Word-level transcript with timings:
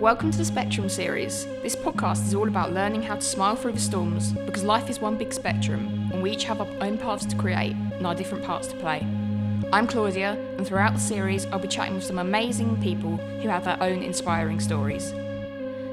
Welcome 0.00 0.30
to 0.30 0.38
the 0.38 0.44
Spectrum 0.44 0.88
series. 0.88 1.44
This 1.60 1.74
podcast 1.74 2.24
is 2.24 2.32
all 2.32 2.46
about 2.46 2.72
learning 2.72 3.02
how 3.02 3.16
to 3.16 3.20
smile 3.20 3.56
through 3.56 3.72
the 3.72 3.80
storms 3.80 4.30
because 4.30 4.62
life 4.62 4.88
is 4.88 5.00
one 5.00 5.16
big 5.16 5.32
spectrum 5.32 6.08
and 6.12 6.22
we 6.22 6.30
each 6.30 6.44
have 6.44 6.60
our 6.60 6.68
own 6.80 6.98
paths 6.98 7.26
to 7.26 7.34
create 7.34 7.74
and 7.74 8.06
our 8.06 8.14
different 8.14 8.44
parts 8.44 8.68
to 8.68 8.76
play. 8.76 9.04
I'm 9.72 9.88
Claudia, 9.88 10.38
and 10.56 10.64
throughout 10.64 10.94
the 10.94 11.00
series, 11.00 11.46
I'll 11.46 11.58
be 11.58 11.66
chatting 11.66 11.96
with 11.96 12.04
some 12.04 12.20
amazing 12.20 12.80
people 12.80 13.16
who 13.16 13.48
have 13.48 13.64
their 13.64 13.82
own 13.82 14.04
inspiring 14.04 14.60
stories. 14.60 15.08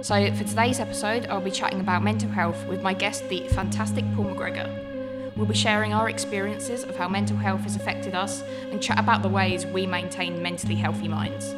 So, 0.06 0.32
for 0.36 0.44
today's 0.44 0.80
episode, 0.80 1.26
I'll 1.26 1.42
be 1.42 1.50
chatting 1.50 1.80
about 1.80 2.04
mental 2.04 2.30
health 2.30 2.64
with 2.68 2.84
my 2.84 2.94
guest, 2.94 3.28
the 3.28 3.48
fantastic 3.48 4.06
Paul 4.14 4.26
McGregor. 4.26 5.36
We'll 5.36 5.48
be 5.48 5.56
sharing 5.56 5.96
our 5.96 6.12
experiences 6.12 6.84
of 6.84 6.96
how 6.96 7.08
mental 7.08 7.38
health 7.38 7.62
has 7.62 7.76
affected 7.76 8.14
us 8.14 8.44
and 8.70 8.80
chat 8.80 9.00
about 9.00 9.24
the 9.24 9.30
ways 9.30 9.66
we 9.66 9.88
maintain 9.88 10.44
mentally 10.44 10.76
healthy 10.76 11.08
minds. 11.08 11.56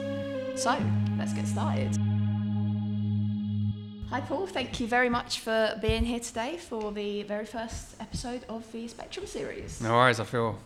So, 0.55 0.81
let's 1.17 1.33
get 1.33 1.45
started. 1.45 2.06
Hi, 4.09 4.21
Paul. 4.21 4.47
Thank 4.47 4.79
you 4.79 4.87
very 4.87 5.09
much 5.09 5.39
for 5.41 5.77
being 5.81 6.05
here 6.05 6.21
today 6.21 6.55
for 6.55 6.93
the 6.93 7.23
very 7.23 7.45
first 7.45 7.95
episode 7.99 8.45
of 8.47 8.71
the 8.71 8.87
Spectrum 8.87 9.27
series. 9.27 9.81
No 9.81 9.91
worries. 9.95 10.21
I 10.21 10.23
feel 10.23 10.57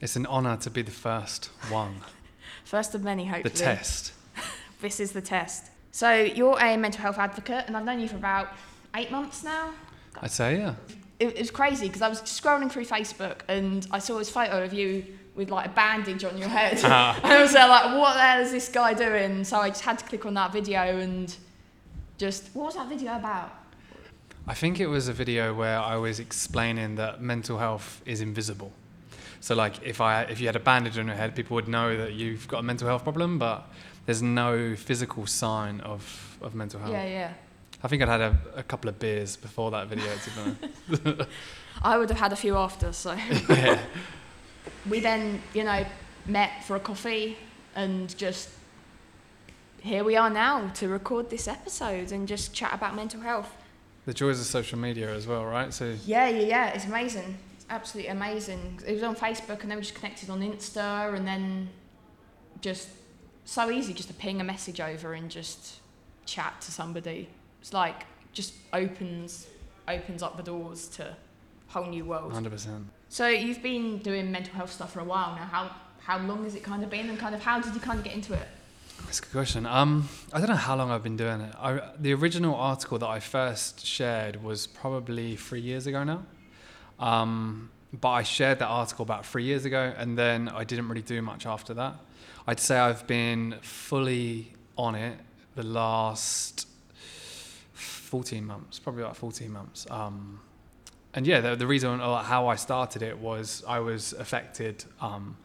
it's 0.00 0.14
an 0.14 0.26
honour 0.26 0.56
to 0.58 0.70
be 0.70 0.82
the 0.82 0.92
first 0.92 1.46
one. 1.70 1.96
First 2.64 2.94
of 2.94 3.02
many, 3.02 3.26
hopefully. 3.26 3.52
The 3.52 3.58
test. 3.58 4.12
This 4.80 5.00
is 5.00 5.12
the 5.12 5.20
test. 5.20 5.64
So, 5.90 6.12
you're 6.12 6.58
a 6.60 6.76
mental 6.76 7.00
health 7.00 7.18
advocate, 7.18 7.64
and 7.66 7.76
I've 7.76 7.84
known 7.84 8.00
you 8.00 8.08
for 8.08 8.16
about 8.16 8.50
eight 8.94 9.10
months 9.10 9.42
now. 9.42 9.72
I'd 10.20 10.30
say, 10.30 10.58
yeah. 10.58 10.74
It, 11.18 11.28
it 11.28 11.38
was 11.38 11.50
crazy 11.50 11.88
because 11.88 12.02
I 12.02 12.08
was 12.08 12.20
scrolling 12.22 12.70
through 12.70 12.84
Facebook 12.84 13.40
and 13.48 13.86
I 13.90 13.98
saw 13.98 14.18
this 14.18 14.30
photo 14.30 14.62
of 14.62 14.72
you 14.72 15.04
with 15.34 15.50
like 15.50 15.66
a 15.66 15.70
bandage 15.70 16.22
on 16.22 16.38
your 16.38 16.48
head. 16.48 16.80
Ah. 16.84 17.18
and 17.22 17.32
I 17.32 17.42
was 17.42 17.52
there 17.52 17.66
like, 17.66 17.98
what 17.98 18.14
the 18.14 18.20
hell 18.20 18.40
is 18.40 18.52
this 18.52 18.68
guy 18.68 18.94
doing? 18.94 19.42
So 19.44 19.58
I 19.58 19.70
just 19.70 19.82
had 19.82 19.98
to 19.98 20.04
click 20.04 20.26
on 20.26 20.34
that 20.34 20.52
video 20.52 20.98
and 20.98 21.34
just, 22.18 22.50
what 22.54 22.66
was 22.66 22.74
that 22.74 22.88
video 22.88 23.16
about? 23.16 23.52
I 24.46 24.54
think 24.54 24.78
it 24.78 24.86
was 24.86 25.08
a 25.08 25.12
video 25.12 25.54
where 25.54 25.78
I 25.78 25.96
was 25.96 26.20
explaining 26.20 26.96
that 26.96 27.22
mental 27.22 27.58
health 27.58 28.02
is 28.04 28.20
invisible. 28.20 28.72
So, 29.40 29.54
like, 29.54 29.82
if 29.82 30.00
I 30.00 30.22
if 30.22 30.40
you 30.40 30.46
had 30.46 30.56
a 30.56 30.60
bandage 30.60 30.98
on 30.98 31.06
your 31.06 31.16
head, 31.16 31.34
people 31.34 31.54
would 31.54 31.68
know 31.68 31.96
that 31.96 32.12
you've 32.12 32.48
got 32.48 32.60
a 32.60 32.62
mental 32.62 32.88
health 32.88 33.02
problem, 33.02 33.38
but 33.38 33.66
there's 34.06 34.22
no 34.22 34.74
physical 34.76 35.26
sign 35.26 35.80
of, 35.80 36.38
of 36.40 36.54
mental 36.54 36.80
health. 36.80 36.92
Yeah, 36.92 37.04
yeah. 37.04 37.32
I 37.82 37.88
think 37.88 38.02
I'd 38.02 38.08
had 38.08 38.20
a, 38.20 38.38
a 38.56 38.62
couple 38.62 38.88
of 38.88 38.98
beers 38.98 39.36
before 39.36 39.70
that 39.72 39.88
video, 39.88 40.10
to 40.14 40.96
be. 40.96 41.24
I 41.82 41.98
would 41.98 42.08
have 42.08 42.18
had 42.18 42.32
a 42.32 42.36
few 42.36 42.56
after, 42.56 42.92
so. 42.92 43.12
yeah. 43.48 43.78
we 44.88 45.00
then, 45.00 45.42
you 45.52 45.64
know, 45.64 45.84
met 46.26 46.64
for 46.64 46.76
a 46.76 46.80
coffee 46.80 47.36
and 47.76 48.16
just 48.16 48.48
here 49.84 50.02
we 50.02 50.16
are 50.16 50.30
now 50.30 50.66
to 50.68 50.88
record 50.88 51.28
this 51.28 51.46
episode 51.46 52.10
and 52.10 52.26
just 52.26 52.54
chat 52.54 52.72
about 52.72 52.96
mental 52.96 53.20
health. 53.20 53.54
The 54.06 54.14
joys 54.14 54.40
of 54.40 54.46
social 54.46 54.78
media 54.78 55.14
as 55.14 55.26
well, 55.26 55.44
right? 55.44 55.74
So, 55.74 55.94
Yeah, 56.06 56.26
yeah, 56.28 56.40
yeah. 56.40 56.68
It's 56.70 56.86
amazing. 56.86 57.36
It's 57.54 57.66
absolutely 57.68 58.10
amazing. 58.10 58.80
It 58.86 58.94
was 58.94 59.02
on 59.02 59.14
Facebook 59.14 59.60
and 59.60 59.70
then 59.70 59.76
we 59.76 59.82
just 59.82 59.94
connected 59.94 60.30
on 60.30 60.40
Insta 60.40 61.14
and 61.14 61.26
then 61.26 61.68
just 62.62 62.88
so 63.44 63.70
easy 63.70 63.92
just 63.92 64.08
to 64.08 64.14
ping 64.14 64.40
a 64.40 64.44
message 64.44 64.80
over 64.80 65.12
and 65.12 65.30
just 65.30 65.80
chat 66.24 66.62
to 66.62 66.72
somebody. 66.72 67.28
It's 67.60 67.74
like 67.74 68.06
just 68.32 68.54
opens 68.72 69.46
opens 69.86 70.22
up 70.22 70.38
the 70.38 70.42
doors 70.42 70.88
to 70.88 71.08
a 71.08 71.72
whole 71.72 71.86
new 71.86 72.06
world. 72.06 72.32
100%. 72.32 72.84
So 73.10 73.28
you've 73.28 73.62
been 73.62 73.98
doing 73.98 74.32
mental 74.32 74.54
health 74.54 74.72
stuff 74.72 74.94
for 74.94 75.00
a 75.00 75.04
while 75.04 75.36
now. 75.36 75.44
How 75.44 75.76
how 75.98 76.18
long 76.26 76.44
has 76.44 76.54
it 76.54 76.62
kind 76.62 76.82
of 76.82 76.88
been 76.88 77.10
and 77.10 77.18
kind 77.18 77.34
of 77.34 77.42
how 77.42 77.60
did 77.60 77.74
you 77.74 77.80
kind 77.80 77.98
of 77.98 78.04
get 78.04 78.14
into 78.14 78.32
it? 78.32 78.48
That's 79.02 79.18
a 79.18 79.22
good 79.22 79.32
question. 79.32 79.66
Um, 79.66 80.08
I 80.32 80.38
don't 80.38 80.48
know 80.48 80.54
how 80.56 80.76
long 80.76 80.90
I've 80.90 81.02
been 81.02 81.16
doing 81.16 81.40
it. 81.40 81.54
I, 81.58 81.80
the 81.98 82.14
original 82.14 82.54
article 82.54 82.98
that 82.98 83.08
I 83.08 83.20
first 83.20 83.84
shared 83.84 84.42
was 84.42 84.66
probably 84.66 85.36
three 85.36 85.60
years 85.60 85.86
ago 85.86 86.04
now. 86.04 86.24
Um, 86.98 87.70
but 87.92 88.10
I 88.10 88.22
shared 88.22 88.58
that 88.58 88.66
article 88.68 89.02
about 89.02 89.24
three 89.24 89.44
years 89.44 89.64
ago, 89.64 89.92
and 89.96 90.18
then 90.18 90.48
I 90.48 90.64
didn't 90.64 90.88
really 90.88 91.02
do 91.02 91.22
much 91.22 91.46
after 91.46 91.74
that. 91.74 91.94
I'd 92.46 92.60
say 92.60 92.76
I've 92.76 93.06
been 93.06 93.56
fully 93.62 94.52
on 94.76 94.94
it 94.94 95.18
the 95.54 95.62
last 95.62 96.66
14 97.74 98.44
months, 98.44 98.78
probably 98.78 99.02
about 99.02 99.16
14 99.16 99.50
months. 99.52 99.86
Um, 99.90 100.40
and 101.14 101.26
yeah, 101.26 101.40
the, 101.40 101.56
the 101.56 101.66
reason 101.66 102.00
uh, 102.00 102.22
how 102.22 102.48
I 102.48 102.56
started 102.56 103.02
it 103.02 103.18
was 103.18 103.62
I 103.66 103.78
was 103.78 104.12
affected. 104.14 104.84
Um, 105.00 105.36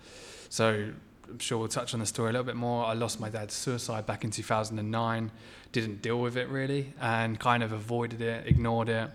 so 0.50 0.92
I'm 1.30 1.40
sure 1.40 1.58
we'll 1.58 1.68
touch 1.68 1.94
on 1.94 2.00
the 2.00 2.06
story 2.06 2.30
a 2.30 2.34
little 2.34 2.46
bit 2.46 2.56
more. 2.56 2.86
I 2.86 2.94
lost 2.94 3.20
my 3.20 3.30
dad 3.30 3.50
to 3.50 3.56
suicide 3.56 4.06
back 4.06 4.24
in 4.24 4.32
2009, 4.32 5.32
didn't 5.72 6.02
deal 6.02 6.20
with 6.20 6.38
it 6.38 6.50
really, 6.50 6.94
and 7.00 7.40
kind 7.40 7.62
of 7.62 7.72
avoided 7.72 8.22
it, 8.22 8.48
ignored 8.48 8.90
it. 8.90 9.12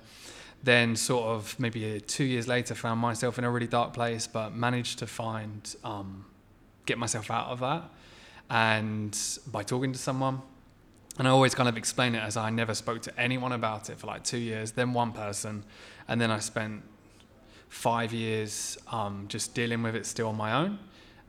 Then, 0.63 0.97
sort 0.97 1.27
of 1.27 1.59
maybe 1.59 2.01
two 2.01 2.25
years 2.25 2.49
later, 2.49 2.75
found 2.75 3.01
myself 3.01 3.39
in 3.39 3.45
a 3.45 3.51
really 3.51 3.67
dark 3.67 3.93
place, 3.93 4.27
but 4.27 4.55
managed 4.55 5.01
to 5.01 5.07
find, 5.07 5.75
um, 5.85 6.25
get 6.87 6.99
myself 6.99 7.31
out 7.31 7.49
of 7.49 7.61
that. 7.61 7.83
And 8.49 9.19
by 9.49 9.63
talking 9.63 9.93
to 9.93 9.99
someone, 9.99 10.41
and 11.19 11.29
I 11.29 11.31
always 11.31 11.55
kind 11.55 11.69
of 11.69 11.77
explain 11.77 12.15
it 12.15 12.21
as 12.21 12.37
I 12.37 12.51
never 12.51 12.75
spoke 12.75 13.03
to 13.03 13.21
anyone 13.21 13.53
about 13.53 13.91
it 13.91 13.99
for 13.99 14.07
like 14.07 14.25
two 14.25 14.39
years, 14.39 14.73
then 14.73 14.95
one 14.95 15.13
person, 15.13 15.65
and 16.09 16.21
then 16.21 16.31
I 16.31 16.39
spent 16.39 16.83
five 17.69 18.13
years 18.13 18.79
um, 18.91 19.27
just 19.29 19.55
dealing 19.55 19.83
with 19.83 19.97
it 19.97 20.07
still 20.07 20.29
on 20.29 20.37
my 20.37 20.53
own 20.53 20.79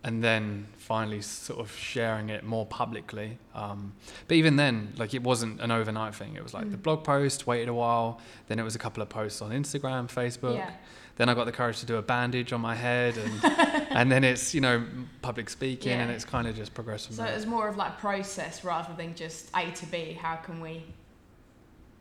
and 0.06 0.24
then 0.24 0.68
finally 0.78 1.20
sort 1.20 1.60
of 1.60 1.72
sharing 1.76 2.30
it 2.30 2.44
more 2.44 2.66
publicly. 2.68 3.40
Um, 3.56 3.92
but 4.28 4.38
even 4.38 4.56
then, 4.56 4.94
like 4.98 5.14
it 5.16 5.24
wasn't 5.24 5.60
an 5.60 5.72
overnight 5.72 6.14
thing. 6.16 6.36
It 6.36 6.44
was 6.44 6.54
like 6.54 6.70
the 6.70 6.78
Mm. 6.78 6.84
blog 6.84 7.04
post, 7.04 7.48
waited 7.48 7.68
a 7.70 7.74
while, 7.74 8.22
then 8.48 8.60
it 8.60 8.64
was 8.64 8.76
a 8.76 8.80
couple 8.80 9.02
of 9.02 9.10
posts 9.10 9.42
on 9.42 9.50
Instagram, 9.52 10.08
Facebook. 10.08 10.56
Yeah. 10.58 10.72
Then 11.18 11.28
I 11.30 11.34
got 11.34 11.46
the 11.46 11.52
courage 11.52 11.80
to 11.80 11.86
do 11.88 11.96
a 11.96 12.02
bandage 12.04 12.54
on 12.54 12.62
my 12.62 12.76
head, 12.76 13.18
and 13.18 13.44
and 14.00 14.12
then 14.12 14.24
it's 14.24 14.54
you 14.54 14.62
know 14.62 14.84
public 15.24 15.50
speaking, 15.50 15.94
and 15.94 16.12
it's 16.12 16.26
kind 16.26 16.46
of 16.48 16.56
just 16.56 16.74
progressed 16.76 17.08
from 17.08 17.16
So 17.16 17.24
there. 17.24 17.32
it 17.32 17.36
was 17.36 17.46
more 17.48 17.68
of 17.68 17.76
like 17.78 17.98
process 17.98 18.64
rather 18.64 18.94
than 18.96 19.16
just 19.16 19.50
A 19.56 19.72
to 19.72 19.86
B. 19.88 20.14
How 20.22 20.36
can 20.36 20.60
we 20.62 20.84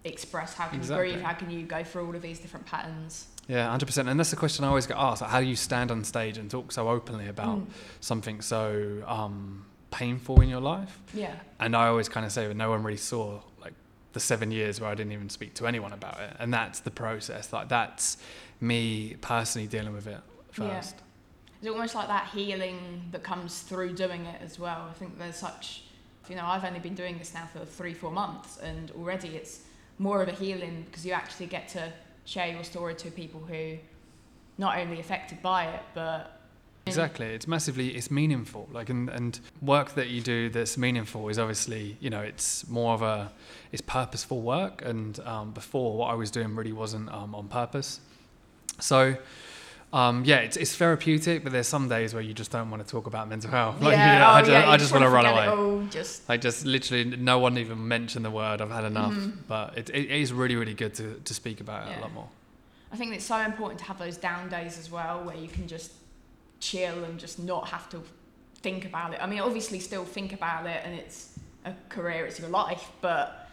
express? 0.04 0.52
How 0.54 0.66
can 0.68 0.78
Exactly. 0.80 1.06
you 1.08 1.12
breathe? 1.14 1.24
How 1.24 1.32
can 1.32 1.50
you 1.50 1.62
go 1.64 1.82
through 1.84 2.06
all 2.06 2.14
of 2.14 2.22
these 2.22 2.38
different 2.40 2.66
patterns? 2.66 3.28
Yeah, 3.48 3.68
hundred 3.70 3.86
percent. 3.86 4.08
And 4.08 4.18
that's 4.18 4.30
the 4.30 4.36
question 4.36 4.64
I 4.64 4.68
always 4.68 4.86
get 4.86 4.96
asked: 4.96 5.20
like, 5.22 5.30
how 5.30 5.40
do 5.40 5.46
you 5.46 5.56
stand 5.56 5.90
on 5.90 6.02
stage 6.04 6.38
and 6.38 6.50
talk 6.50 6.72
so 6.72 6.88
openly 6.88 7.28
about 7.28 7.58
Mm. 7.58 7.66
something 8.00 8.40
so 8.40 9.02
um, 9.06 9.66
painful 9.90 10.40
in 10.40 10.48
your 10.48 10.60
life? 10.60 10.98
Yeah. 11.12 11.34
And 11.60 11.76
I 11.76 11.88
always 11.88 12.08
kind 12.08 12.24
of 12.24 12.32
say 12.32 12.46
that 12.48 12.54
no 12.56 12.70
one 12.70 12.82
really 12.82 12.96
saw 12.96 13.40
like 13.60 13.74
the 14.12 14.20
seven 14.20 14.50
years 14.50 14.80
where 14.80 14.88
I 14.90 14.94
didn't 14.94 15.12
even 15.12 15.28
speak 15.28 15.54
to 15.54 15.66
anyone 15.66 15.92
about 15.92 16.20
it, 16.20 16.34
and 16.38 16.52
that's 16.54 16.80
the 16.80 16.90
process. 16.90 17.52
Like 17.52 17.68
that's 17.68 18.16
me 18.60 19.16
personally 19.20 19.68
dealing 19.68 19.92
with 19.92 20.06
it 20.06 20.20
Yeah. 20.58 20.80
first. 20.80 20.94
It's 21.60 21.70
almost 21.70 21.94
like 21.94 22.08
that 22.08 22.28
healing 22.28 23.08
that 23.12 23.22
comes 23.22 23.60
through 23.60 23.94
doing 23.94 24.24
it 24.26 24.40
as 24.42 24.58
well. 24.58 24.86
I 24.90 24.92
think 24.94 25.18
there's 25.18 25.36
such, 25.36 25.82
you 26.28 26.36
know, 26.36 26.44
I've 26.46 26.64
only 26.64 26.78
been 26.80 26.94
doing 26.94 27.18
this 27.18 27.32
now 27.34 27.46
for 27.52 27.64
three, 27.64 27.94
four 27.94 28.10
months, 28.10 28.58
and 28.58 28.90
already 28.92 29.28
it's 29.36 29.60
more 29.98 30.22
of 30.22 30.28
a 30.28 30.32
healing 30.32 30.84
because 30.86 31.04
you 31.06 31.12
actually 31.12 31.46
get 31.46 31.68
to 31.70 31.92
share 32.24 32.48
your 32.48 32.64
story 32.64 32.94
to 32.96 33.10
people 33.10 33.40
who 33.40 33.76
not 34.58 34.78
only 34.78 35.00
affected 35.00 35.42
by 35.42 35.66
it, 35.66 35.82
but 35.94 36.40
Exactly, 36.86 37.28
it's 37.28 37.48
massively 37.48 37.96
it's 37.96 38.10
meaningful. 38.10 38.68
Like 38.70 38.90
and, 38.90 39.08
and 39.08 39.40
work 39.62 39.94
that 39.94 40.08
you 40.08 40.20
do 40.20 40.50
that's 40.50 40.76
meaningful 40.76 41.28
is 41.30 41.38
obviously 41.38 41.96
you 41.98 42.10
know 42.10 42.20
it's 42.20 42.68
more 42.68 42.92
of 42.92 43.00
a 43.00 43.32
it's 43.72 43.80
purposeful 43.80 44.42
work. 44.42 44.82
And 44.84 45.18
um, 45.20 45.52
before 45.52 45.96
what 45.96 46.10
I 46.10 46.14
was 46.14 46.30
doing 46.30 46.54
really 46.54 46.72
wasn't 46.72 47.10
um, 47.10 47.34
on 47.34 47.48
purpose. 47.48 48.00
So 48.80 49.16
um, 49.94 50.24
yeah, 50.24 50.38
it's, 50.38 50.56
it's 50.56 50.74
therapeutic, 50.74 51.44
but 51.44 51.52
there's 51.52 51.68
some 51.68 51.88
days 51.88 52.14
where 52.14 52.22
you 52.22 52.34
just 52.34 52.50
don't 52.50 52.68
want 52.68 52.84
to 52.84 52.90
talk 52.90 53.06
about 53.06 53.28
mental 53.28 53.48
health. 53.50 53.76
Like, 53.80 53.96
yeah, 53.96 54.12
you 54.14 54.18
know, 54.18 54.26
I 54.26 54.40
oh, 54.40 54.40
just, 54.40 54.50
yeah, 54.50 54.70
I 54.70 54.76
just 54.76 54.92
want 54.92 55.04
to 55.04 55.08
run 55.08 55.24
away. 55.24 55.44
It 55.44 55.48
all, 55.50 55.82
just 55.84 56.28
Like 56.28 56.40
just 56.40 56.66
literally, 56.66 57.04
no 57.04 57.38
one 57.38 57.56
even 57.58 57.86
mentioned 57.86 58.24
the 58.24 58.30
word. 58.30 58.60
I've 58.60 58.72
had 58.72 58.84
enough. 58.84 59.12
Mhm. 59.12 59.36
But 59.46 59.78
it, 59.78 59.90
it 59.90 60.10
is 60.10 60.32
really, 60.32 60.56
really 60.56 60.74
good 60.74 60.94
to, 60.94 61.20
to 61.24 61.32
speak 61.32 61.60
about 61.60 61.86
it 61.86 61.90
Yeah. 61.90 62.00
a 62.00 62.02
lot 62.02 62.12
more. 62.12 62.28
I 62.92 62.96
think 62.96 63.14
it's 63.14 63.24
so 63.24 63.38
important 63.38 63.78
to 63.80 63.84
have 63.86 63.98
those 64.00 64.16
down 64.16 64.48
days 64.48 64.78
as 64.78 64.90
well, 64.90 65.22
where 65.22 65.36
you 65.36 65.48
can 65.48 65.68
just 65.68 65.92
chill 66.58 67.04
and 67.04 67.16
just 67.18 67.38
not 67.38 67.68
have 67.68 67.88
to 67.90 68.02
think 68.62 68.84
about 68.84 69.14
it. 69.14 69.20
I 69.22 69.26
mean, 69.26 69.40
obviously, 69.40 69.78
still 69.78 70.04
think 70.04 70.32
about 70.32 70.66
it, 70.66 70.82
and 70.84 70.98
it's 70.98 71.38
a 71.64 71.72
career, 71.88 72.26
it's 72.26 72.40
your 72.40 72.48
life, 72.48 72.90
but 73.00 73.48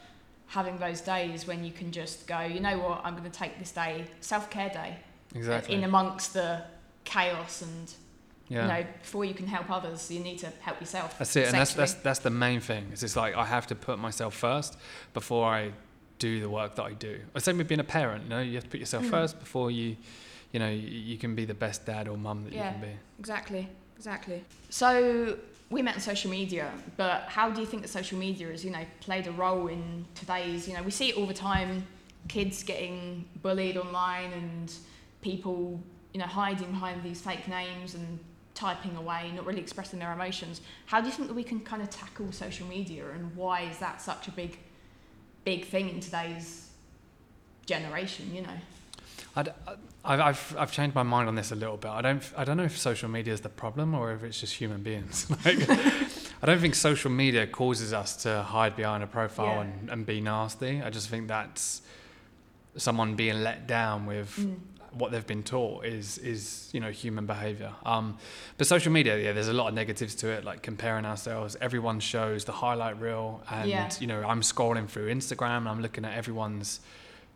having 0.48 0.78
those 0.78 1.02
days 1.02 1.46
when 1.46 1.64
you 1.64 1.72
can 1.72 1.92
just 1.92 2.26
go, 2.26 2.42
you 2.42 2.60
know 2.60 2.80
what, 2.80 3.02
I'm 3.04 3.16
going 3.16 3.30
to 3.30 3.38
take 3.38 3.60
this 3.60 3.72
day, 3.72 4.06
self 4.22 4.50
care 4.50 4.70
day, 4.70 4.98
Exactly. 5.36 5.76
in 5.76 5.84
amongst 5.84 6.34
the 6.34 6.62
chaos 7.04 7.62
and. 7.62 7.94
yeah. 8.50 8.62
You 8.64 8.68
know, 8.68 8.90
before 9.02 9.24
you 9.26 9.34
can 9.34 9.48
help 9.48 9.70
others, 9.72 10.12
you 10.12 10.20
need 10.20 10.40
to 10.40 10.50
help 10.60 10.80
yourself. 10.82 11.18
That's 11.18 11.36
it, 11.38 11.46
and 11.48 11.54
that's 11.56 11.74
that's 11.74 11.94
that's 11.96 12.20
the 12.20 12.30
main 12.30 12.60
thing. 12.60 12.84
It's 12.92 13.02
just 13.02 13.16
like 13.16 13.34
I 13.36 13.46
have 13.46 13.66
to 13.68 13.76
put 13.76 13.98
myself 13.98 14.34
first 14.36 14.78
before 15.14 15.46
I 15.46 15.72
do 16.20 16.40
the 16.42 16.50
work 16.50 16.76
that 16.76 16.84
I 16.84 16.94
do. 16.94 17.20
the 17.34 17.40
same 17.40 17.58
with 17.58 17.68
being 17.70 17.80
a 17.80 17.84
parent. 18.00 18.24
You 18.26 18.30
know, 18.30 18.42
you 18.42 18.56
have 18.56 18.66
to 18.66 18.70
put 18.70 18.80
yourself 18.82 19.06
Mm. 19.06 19.10
first 19.10 19.40
before 19.40 19.72
you, 19.72 19.96
you 20.52 20.60
know, 20.60 20.70
you, 20.70 20.88
you 21.12 21.18
can 21.18 21.34
be 21.34 21.46
the 21.46 21.54
best 21.66 21.86
dad 21.86 22.08
or 22.10 22.18
mum 22.18 22.44
that 22.44 22.54
Yeah. 22.54 22.66
you 22.68 22.72
can 22.74 22.82
be. 22.90 22.96
Exactly, 23.20 23.68
exactly. 23.96 24.44
So 24.70 25.38
we 25.72 25.82
met 25.82 25.96
on 25.96 26.02
social 26.02 26.30
media, 26.30 26.72
but 26.98 27.24
how 27.28 27.50
do 27.50 27.60
you 27.62 27.66
think 27.66 27.82
that 27.84 27.88
social 27.88 28.18
media 28.20 28.48
has, 28.50 28.64
you 28.66 28.72
know, 28.72 28.86
played 29.00 29.26
a 29.28 29.32
role 29.32 29.68
in 29.68 30.06
today's, 30.14 30.68
you 30.68 30.74
know, 30.76 30.84
we 30.84 30.92
see 30.92 31.10
it 31.10 31.16
all 31.18 31.26
the 31.26 31.34
time, 31.52 31.88
kids 32.28 32.62
getting 32.64 33.26
bullied 33.42 33.78
online 33.78 34.32
and 34.34 34.74
people, 35.22 35.82
you 36.14 36.20
know, 36.20 36.26
hiding 36.26 36.72
behind 36.72 37.04
these 37.04 37.22
fake 37.22 37.48
names 37.48 37.96
and 37.96 38.20
typing 38.54 38.96
away, 38.96 39.32
not 39.36 39.46
really 39.46 39.62
expressing 39.62 40.00
their 40.00 40.12
emotions. 40.14 40.62
How 40.86 41.00
do 41.02 41.08
you 41.08 41.14
think 41.14 41.28
that 41.30 41.34
we 41.34 41.44
can 41.44 41.60
kind 41.62 41.82
of 41.82 41.90
tackle 41.90 42.32
social 42.32 42.68
media 42.68 43.10
and 43.12 43.36
why 43.36 43.62
is 43.62 43.78
that 43.80 44.02
such 44.02 44.28
a 44.28 44.32
big, 44.32 44.58
big 45.46 45.66
thing 45.66 45.90
in 45.90 46.00
today's 46.00 46.70
generation, 47.66 48.34
you 48.34 48.42
know? 48.42 48.50
I'd, 49.36 49.54
I've, 50.04 50.56
I've 50.58 50.72
changed 50.72 50.94
my 50.96 51.04
mind 51.04 51.30
on 51.30 51.36
this 51.36 51.52
a 51.52 51.56
little 51.56 51.78
bit. 51.78 51.90
I 51.92 52.02
don't 52.02 52.22
I 52.36 52.44
don't 52.44 52.58
know 52.58 52.64
if 52.64 52.78
social 52.78 53.08
media 53.08 53.34
is 53.34 53.40
the 53.42 53.50
problem 53.50 53.94
or 53.96 54.12
if 54.12 54.24
it's 54.24 54.40
just 54.40 54.56
human 54.56 54.82
beings. 54.84 55.30
like, 55.46 55.70
I 55.70 56.46
don't 56.46 56.60
think 56.60 56.76
social 56.76 57.12
media 57.12 57.48
causes 57.48 57.94
us 57.94 58.18
to 58.24 58.42
hide 58.42 58.76
behind 58.76 59.04
a 59.04 59.08
profile 59.08 59.46
Yeah. 59.46 59.62
and, 59.62 59.90
and 59.90 60.06
be 60.06 60.20
nasty. 60.20 60.82
I 60.82 60.90
just 60.90 61.08
think 61.08 61.28
that's 61.30 61.82
someone 62.76 63.16
being 63.16 63.42
let 63.44 63.68
down 63.68 64.06
with 64.06 64.36
Mm. 64.38 64.56
What 64.94 65.12
they've 65.12 65.26
been 65.28 65.44
taught 65.44 65.86
is 65.86 66.18
is 66.18 66.70
you 66.74 66.80
know 66.80 66.92
human 66.92 67.26
behavior. 67.26 67.72
Um, 67.86 68.18
but 68.58 68.68
social 68.68 68.92
media, 68.92 69.18
yeah, 69.18 69.32
there's 69.32 69.48
a 69.48 69.54
lot 69.54 69.68
of 69.70 69.74
negatives 69.74 70.16
to 70.16 70.28
it, 70.30 70.44
like 70.44 70.62
comparing 70.62 71.06
ourselves. 71.06 71.56
Everyone 71.62 72.00
shows 72.00 72.44
the 72.46 72.52
highlight 72.52 73.00
reel, 73.00 73.42
and 73.50 73.70
Yeah. 73.70 73.90
you 74.00 74.08
know 74.08 74.22
I'm 74.24 74.42
scrolling 74.42 74.88
through 74.90 75.10
Instagram 75.14 75.58
and 75.60 75.70
I'm 75.70 75.82
looking 75.82 76.04
at 76.06 76.14
everyone's 76.18 76.82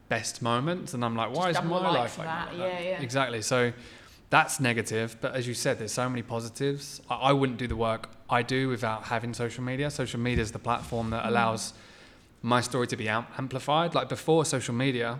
best 0.09 0.41
moments, 0.41 0.93
and 0.93 1.03
I'm 1.03 1.15
like, 1.15 1.29
why 1.35 1.51
Just 1.51 1.63
is 1.63 1.69
my 1.69 1.77
life 1.91 2.17
like 2.17 2.27
that, 2.27 2.49
that? 2.51 2.57
yeah, 2.57 2.79
yeah. 2.79 3.01
Exactly. 3.01 3.41
So 3.41 3.71
that's 4.29 4.59
negative, 4.59 5.15
but 5.21 5.33
as 5.33 5.47
you 5.47 5.53
said, 5.53 5.79
there's 5.79 5.91
so 5.93 6.09
many 6.09 6.21
positives. 6.21 7.01
I, 7.09 7.15
I 7.15 7.31
wouldn't 7.31 7.57
do 7.57 7.67
the 7.67 7.75
work 7.75 8.09
I 8.29 8.41
do 8.43 8.67
without 8.69 9.03
having 9.05 9.33
social 9.33 9.63
media. 9.63 9.89
Social 9.89 10.19
media 10.19 10.41
is 10.43 10.51
the 10.51 10.59
platform 10.59 11.09
that 11.11 11.23
Mm. 11.23 11.29
allows 11.29 11.73
my 12.41 12.61
story 12.61 12.87
to 12.87 12.97
be 12.97 13.07
am- 13.07 13.25
amplified. 13.37 13.95
Like 13.95 14.09
before 14.09 14.43
social 14.45 14.75
media, 14.75 15.19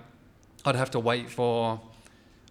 I'd 0.66 0.76
have 0.76 0.92
to 0.92 1.00
wait 1.00 1.30
for 1.30 1.80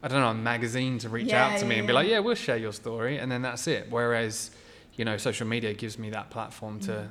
I 0.04 0.08
don't 0.08 0.20
know 0.20 0.28
a 0.28 0.34
magazine 0.34 0.98
to 0.98 1.08
reach 1.08 1.32
Yeah, 1.32 1.46
out 1.46 1.58
to 1.60 1.64
me 1.64 1.76
yeah, 1.76 1.78
and 1.78 1.86
be 1.86 1.94
like, 1.94 2.06
yeah, 2.06 2.18
we'll 2.18 2.34
share 2.34 2.58
your 2.58 2.74
story, 2.74 3.16
and 3.16 3.32
then 3.32 3.40
that's 3.40 3.66
it. 3.66 3.86
Whereas, 3.88 4.50
you 4.96 5.04
know, 5.06 5.16
social 5.16 5.46
media 5.46 5.72
gives 5.72 5.98
me 5.98 6.10
that 6.10 6.28
platform 6.28 6.78
to 6.80 6.92
Mm. 6.92 7.08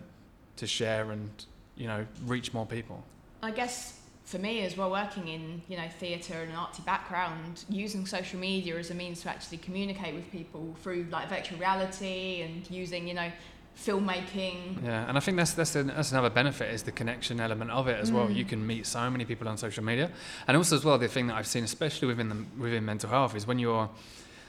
to 0.57 0.67
share 0.67 1.11
and 1.11 1.31
you 1.75 1.87
know 1.87 2.05
reach 2.27 2.53
more 2.53 2.67
people. 2.67 3.03
I 3.41 3.49
guess 3.49 3.99
for 4.25 4.37
me 4.37 4.61
as 4.63 4.77
well, 4.77 4.91
working 4.91 5.27
in 5.27 5.63
you 5.67 5.75
know 5.75 5.89
theatre 5.99 6.35
and 6.43 6.51
an 6.51 6.55
artsy 6.55 6.85
background, 6.85 7.65
using 7.67 8.05
social 8.05 8.39
media 8.39 8.77
as 8.77 8.91
a 8.91 8.93
means 8.93 9.21
to 9.23 9.29
actually 9.29 9.57
communicate 9.57 10.13
with 10.13 10.31
people 10.31 10.75
through 10.83 11.07
like 11.09 11.29
virtual 11.29 11.57
reality 11.57 12.43
and 12.43 12.69
using 12.69 13.07
you 13.07 13.15
know 13.15 13.31
filmmaking. 13.77 14.83
Yeah, 14.83 15.07
and 15.07 15.17
I 15.17 15.19
think 15.19 15.37
that's 15.37 15.53
that's, 15.53 15.75
an, 15.75 15.87
that's 15.87 16.11
another 16.11 16.29
benefit 16.29 16.73
is 16.73 16.83
the 16.83 16.91
connection 16.91 17.39
element 17.39 17.71
of 17.71 17.87
it 17.87 17.99
as 17.99 18.11
well. 18.11 18.27
Mm. 18.27 18.35
You 18.35 18.45
can 18.45 18.65
meet 18.65 18.85
so 18.85 19.09
many 19.09 19.25
people 19.25 19.47
on 19.47 19.57
social 19.57 19.83
media, 19.83 20.11
and 20.47 20.57
also 20.57 20.75
as 20.75 20.85
well 20.85 20.97
the 20.97 21.07
thing 21.07 21.27
that 21.27 21.35
I've 21.35 21.47
seen, 21.47 21.63
especially 21.63 22.07
within 22.07 22.29
the 22.29 22.45
within 22.61 22.85
mental 22.85 23.09
health, 23.09 23.35
is 23.35 23.45
when 23.47 23.59
you're 23.59 23.89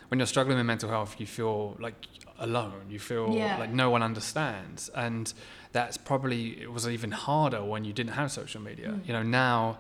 when 0.09 0.19
you're 0.19 0.27
struggling 0.27 0.57
with 0.59 0.67
mental 0.67 0.89
health, 0.91 1.17
you 1.19 1.27
feel 1.27 1.77
like 1.81 1.95
alone. 2.39 2.87
You 2.91 2.99
feel 2.99 3.35
Yeah. 3.35 3.59
like 3.59 3.71
no 3.71 3.91
one 3.91 4.03
understands, 4.03 4.89
and 4.91 5.33
that's 5.73 5.97
probably 5.97 6.61
it 6.61 6.73
was 6.73 6.87
even 6.89 7.11
harder 7.13 7.65
when 7.65 7.85
you 7.85 7.93
didn't 7.93 8.13
have 8.13 8.31
social 8.31 8.61
media. 8.61 8.89
Mm. 8.89 9.07
You 9.07 9.13
know, 9.15 9.23
now 9.23 9.79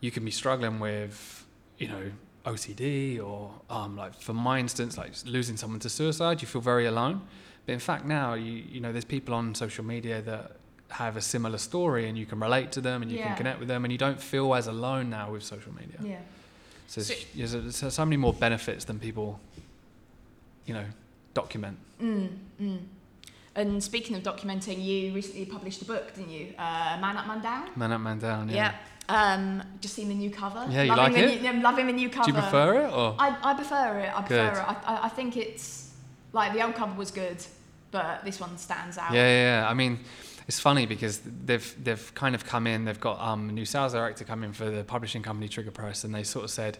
you 0.00 0.10
can 0.10 0.24
be 0.24 0.30
struggling 0.30 0.80
with 0.80 1.46
you 1.78 1.88
know 1.88 2.10
OCD 2.46 3.20
or 3.22 3.52
um, 3.70 3.96
like 3.96 4.14
for 4.20 4.32
my 4.32 4.58
instance, 4.58 4.96
like 4.98 5.12
losing 5.26 5.56
someone 5.56 5.80
to 5.80 5.88
suicide. 5.88 6.40
You 6.42 6.48
feel 6.48 6.60
very 6.62 6.86
alone. 6.86 7.22
But 7.66 7.72
in 7.72 7.78
fact, 7.80 8.04
now 8.04 8.34
you 8.34 8.52
you 8.52 8.80
know 8.80 8.92
there's 8.92 9.04
people 9.04 9.34
on 9.34 9.54
social 9.54 9.84
media 9.84 10.20
that 10.22 10.56
have 10.88 11.16
a 11.16 11.20
similar 11.22 11.58
story, 11.58 12.08
and 12.08 12.18
you 12.18 12.26
can 12.26 12.38
relate 12.40 12.70
to 12.72 12.80
them, 12.80 13.02
and 13.02 13.10
you 13.10 13.18
Yeah. 13.18 13.28
can 13.28 13.36
connect 13.36 13.58
with 13.60 13.68
them, 13.68 13.84
and 13.84 13.92
you 13.92 13.98
don't 13.98 14.20
feel 14.20 14.54
as 14.54 14.66
alone 14.66 15.08
now 15.08 15.30
with 15.32 15.42
social 15.42 15.72
media. 15.72 15.96
Yeah. 16.02 16.18
So 16.86 17.00
So- 17.00 17.14
there's, 17.34 17.52
there's, 17.52 17.80
there's 17.80 17.94
so 17.94 18.04
many 18.04 18.18
more 18.18 18.34
benefits 18.34 18.84
than 18.84 18.98
people, 18.98 19.40
you 20.66 20.74
know, 20.74 20.84
document. 21.32 21.78
Mm, 22.00 22.28
mm. 22.60 22.78
And 23.54 23.82
speaking 23.82 24.16
of 24.16 24.22
documenting, 24.22 24.82
you 24.84 25.14
recently 25.14 25.46
published 25.46 25.80
a 25.82 25.84
book, 25.86 26.14
didn't 26.14 26.30
you? 26.30 26.54
Uh, 26.58 26.98
Man 27.00 27.16
Up, 27.16 27.26
Man 27.26 27.40
Down. 27.42 27.68
Man 27.76 27.92
up, 27.92 28.00
man 28.00 28.18
down. 28.18 28.48
Yeah. 28.48 28.74
Um, 29.08 29.62
just 29.80 29.94
seen 29.94 30.08
the 30.08 30.14
new 30.14 30.30
cover. 30.30 30.66
Yeah, 30.70 30.82
you 30.82 30.94
loving 30.94 31.12
like 31.14 31.22
it? 31.22 31.42
New, 31.42 31.48
I'm 31.48 31.62
loving 31.62 31.86
the 31.86 31.92
new 31.92 32.08
cover. 32.08 32.30
Do 32.30 32.32
you 32.36 32.40
prefer 32.42 32.86
it 32.86 32.92
or? 32.92 33.14
I, 33.18 33.36
I 33.42 33.54
prefer 33.54 33.98
it. 34.00 34.12
I 34.14 34.20
prefer 34.22 34.50
Good. 34.50 34.58
it. 34.58 34.64
I, 34.68 34.76
I, 34.94 35.04
I 35.04 35.08
think 35.08 35.36
it's 35.36 35.81
like 36.32 36.52
the 36.52 36.64
old 36.64 36.74
cover 36.74 36.94
was 36.94 37.10
good, 37.10 37.44
but 37.90 38.24
this 38.24 38.40
one 38.40 38.56
stands 38.58 38.98
out. 38.98 39.12
Yeah, 39.12 39.26
yeah, 39.26 39.60
yeah. 39.60 39.68
I 39.68 39.74
mean, 39.74 40.00
it's 40.48 40.60
funny 40.60 40.86
because 40.86 41.20
they've 41.44 41.84
they've 41.84 42.14
kind 42.14 42.34
of 42.34 42.44
come 42.44 42.66
in. 42.66 42.84
They've 42.84 43.00
got 43.00 43.20
um, 43.20 43.48
a 43.48 43.52
new 43.52 43.64
sales 43.64 43.92
director 43.92 44.24
come 44.24 44.42
in 44.44 44.52
for 44.52 44.70
the 44.70 44.84
publishing 44.84 45.22
company 45.22 45.48
Trigger 45.48 45.70
Press, 45.70 46.04
and 46.04 46.14
they 46.14 46.22
sort 46.22 46.44
of 46.44 46.50
said, 46.50 46.78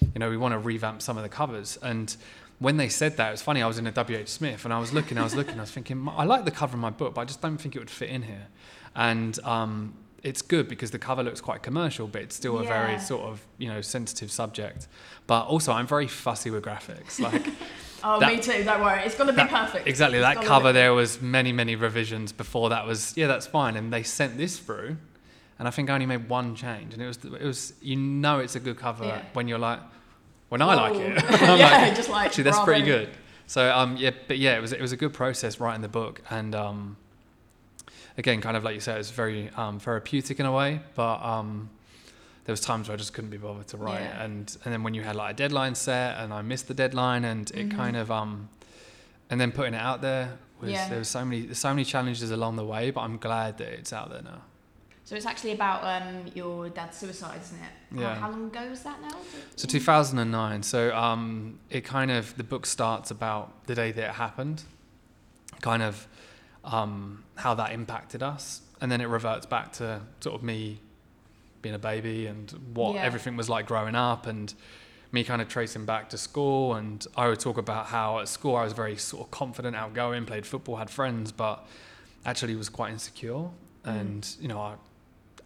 you 0.00 0.18
know, 0.18 0.30
we 0.30 0.36
want 0.36 0.52
to 0.52 0.58
revamp 0.58 1.02
some 1.02 1.16
of 1.16 1.22
the 1.22 1.28
covers. 1.28 1.78
And 1.82 2.14
when 2.58 2.76
they 2.76 2.88
said 2.88 3.16
that, 3.16 3.28
it 3.28 3.32
was 3.32 3.42
funny. 3.42 3.62
I 3.62 3.66
was 3.66 3.78
in 3.78 3.86
a 3.86 3.92
WH 3.92 4.28
Smith, 4.28 4.64
and 4.64 4.72
I 4.72 4.78
was 4.78 4.92
looking, 4.92 5.18
I 5.18 5.22
was 5.22 5.34
looking, 5.34 5.58
I 5.58 5.62
was 5.62 5.70
thinking, 5.70 6.08
I 6.08 6.24
like 6.24 6.44
the 6.44 6.50
cover 6.50 6.74
of 6.74 6.80
my 6.80 6.90
book, 6.90 7.14
but 7.14 7.22
I 7.22 7.24
just 7.24 7.40
don't 7.40 7.58
think 7.58 7.74
it 7.74 7.78
would 7.78 7.90
fit 7.90 8.10
in 8.10 8.22
here. 8.22 8.46
And 8.94 9.38
um, 9.44 9.94
it's 10.22 10.42
good 10.42 10.68
because 10.68 10.90
the 10.90 10.98
cover 10.98 11.22
looks 11.22 11.40
quite 11.40 11.62
commercial, 11.62 12.06
but 12.06 12.22
it's 12.22 12.36
still 12.36 12.58
a 12.58 12.64
very 12.64 12.98
sort 13.00 13.22
of 13.22 13.44
you 13.58 13.68
know 13.68 13.80
sensitive 13.80 14.30
subject. 14.30 14.86
But 15.26 15.46
also, 15.46 15.72
I'm 15.72 15.86
very 15.86 16.06
fussy 16.06 16.50
with 16.50 16.64
graphics, 16.64 17.18
like. 17.18 17.46
Oh, 18.04 18.18
That- 18.20 18.32
me 18.32 18.40
too. 18.40 18.64
Don't 18.64 18.80
worry. 18.80 19.02
It's 19.04 19.14
gonna 19.14 19.32
be 19.32 19.36
That- 19.36 19.50
perfect. 19.50 19.86
Exactly. 19.86 20.18
It's 20.18 20.26
That 20.34 20.44
cover 20.44 20.68
be- 20.70 20.72
there 20.74 20.92
was 20.94 21.20
many, 21.22 21.52
many 21.52 21.76
revisions 21.76 22.32
before 22.32 22.70
that 22.70 22.86
was 22.86 23.16
yeah, 23.16 23.26
that's 23.26 23.46
fine. 23.46 23.76
And 23.76 23.92
they 23.92 24.02
sent 24.02 24.36
this 24.38 24.58
through, 24.58 24.96
and 25.58 25.68
I 25.68 25.70
think 25.70 25.88
I 25.90 25.94
only 25.94 26.06
made 26.06 26.28
one 26.28 26.54
change, 26.54 26.92
and 26.94 27.02
it 27.02 27.06
was 27.06 27.18
it 27.24 27.44
was 27.44 27.74
you 27.80 27.96
know 27.96 28.38
it's 28.40 28.56
a 28.56 28.60
good 28.60 28.76
cover 28.78 29.04
Yeah. 29.04 29.22
when 29.34 29.48
you're 29.48 29.58
like 29.58 29.80
when 30.48 30.60
I 30.62 30.74
like 30.74 30.94
it. 30.96 31.24
I'm 31.42 31.58
yeah, 31.58 31.70
like 31.82 31.94
just 31.96 32.08
like 32.10 32.26
actually 32.26 32.44
that's 32.44 32.56
bravo. 32.58 32.66
pretty 32.72 32.84
good. 32.84 33.08
So 33.46 33.70
um 33.74 33.96
yeah, 33.96 34.10
but 34.28 34.38
yeah, 34.38 34.56
it 34.56 34.60
was 34.60 34.72
it 34.72 34.80
was 34.80 34.92
a 34.92 34.96
good 34.96 35.12
process 35.12 35.60
writing 35.60 35.82
the 35.82 35.88
book, 35.88 36.22
and 36.30 36.54
um 36.54 36.96
again, 38.18 38.40
kind 38.40 38.56
of 38.56 38.64
like 38.64 38.74
you 38.74 38.80
said, 38.80 38.98
it's 38.98 39.10
very 39.10 39.48
um, 39.56 39.78
therapeutic 39.78 40.38
in 40.38 40.46
a 40.46 40.52
way, 40.52 40.80
but 40.94 41.22
um 41.24 41.70
there 42.44 42.52
was 42.52 42.60
times 42.60 42.88
where 42.88 42.94
I 42.94 42.98
just 42.98 43.12
couldn't 43.14 43.30
be 43.30 43.36
bothered 43.36 43.68
to 43.68 43.76
write, 43.76 44.00
Yeah. 44.02 44.24
and 44.24 44.56
and 44.64 44.72
then 44.72 44.82
when 44.82 44.94
you 44.94 45.02
had 45.02 45.16
like 45.16 45.30
a 45.32 45.36
deadline 45.36 45.74
set, 45.74 46.18
and 46.18 46.32
I 46.32 46.42
missed 46.42 46.66
the 46.68 46.74
deadline, 46.74 47.24
and 47.24 47.50
it 47.52 47.68
Mhm. 47.68 47.76
kind 47.76 47.96
of 47.96 48.10
um 48.10 48.48
and 49.30 49.40
then 49.40 49.52
putting 49.52 49.74
it 49.74 49.80
out 49.80 50.02
there 50.02 50.38
was 50.60 50.70
Yeah. 50.70 50.88
there 50.88 50.98
was 50.98 51.08
so 51.08 51.24
many 51.24 51.54
so 51.54 51.68
many 51.70 51.84
challenges 51.84 52.30
along 52.30 52.56
the 52.56 52.64
way, 52.64 52.90
but 52.90 53.00
I'm 53.02 53.18
glad 53.18 53.58
that 53.58 53.68
it's 53.68 53.92
out 53.92 54.10
there 54.10 54.22
now. 54.22 54.42
So 55.04 55.16
it's 55.16 55.26
actually 55.26 55.52
about 55.52 55.82
um, 55.84 56.26
your 56.34 56.68
dad's 56.70 56.96
suicide, 56.96 57.40
isn't 57.42 57.58
it? 57.58 58.00
Yeah. 58.00 58.14
How, 58.14 58.20
how 58.22 58.30
long 58.30 58.46
ago 58.46 58.70
was 58.70 58.82
that 58.84 59.00
now? 59.02 59.16
So 59.56 59.66
2009. 59.66 60.62
So 60.62 60.94
um, 60.96 61.58
it 61.70 61.82
kind 61.84 62.10
of 62.10 62.36
the 62.36 62.44
book 62.44 62.66
starts 62.66 63.10
about 63.10 63.66
the 63.66 63.74
day 63.74 63.90
that 63.92 64.04
it 64.10 64.14
happened, 64.14 64.62
kind 65.60 65.82
of 65.82 66.06
um, 66.64 67.24
how 67.36 67.54
that 67.54 67.72
impacted 67.72 68.22
us, 68.22 68.62
and 68.80 68.90
then 68.92 69.00
it 69.00 69.06
reverts 69.08 69.44
back 69.44 69.72
to 69.74 70.00
sort 70.20 70.36
of 70.36 70.42
me 70.42 70.80
being 71.62 71.74
a 71.74 71.78
baby 71.78 72.26
and 72.26 72.50
what 72.74 72.94
Yeah. 72.96 73.02
everything 73.02 73.36
was 73.36 73.48
like 73.48 73.66
growing 73.66 73.94
up, 73.94 74.26
and 74.26 74.52
me 75.12 75.22
kind 75.24 75.40
of 75.42 75.48
tracing 75.48 75.84
back 75.86 76.08
to 76.10 76.18
school. 76.18 76.74
And 76.74 77.06
I 77.16 77.28
would 77.28 77.40
talk 77.40 77.58
about 77.58 77.86
how 77.86 78.18
at 78.18 78.28
school 78.28 78.56
I 78.56 78.64
was 78.64 78.72
very 78.72 78.96
sort 78.96 79.24
of 79.26 79.30
confident, 79.30 79.76
outgoing, 79.76 80.26
played 80.26 80.46
football, 80.46 80.76
had 80.76 80.90
friends, 80.90 81.32
but 81.32 81.66
actually 82.24 82.54
was 82.56 82.68
quite 82.68 82.90
insecure, 82.92 83.32
Mm. 83.84 84.00
and 84.00 84.36
you 84.40 84.48
know 84.48 84.60
I 84.60 84.74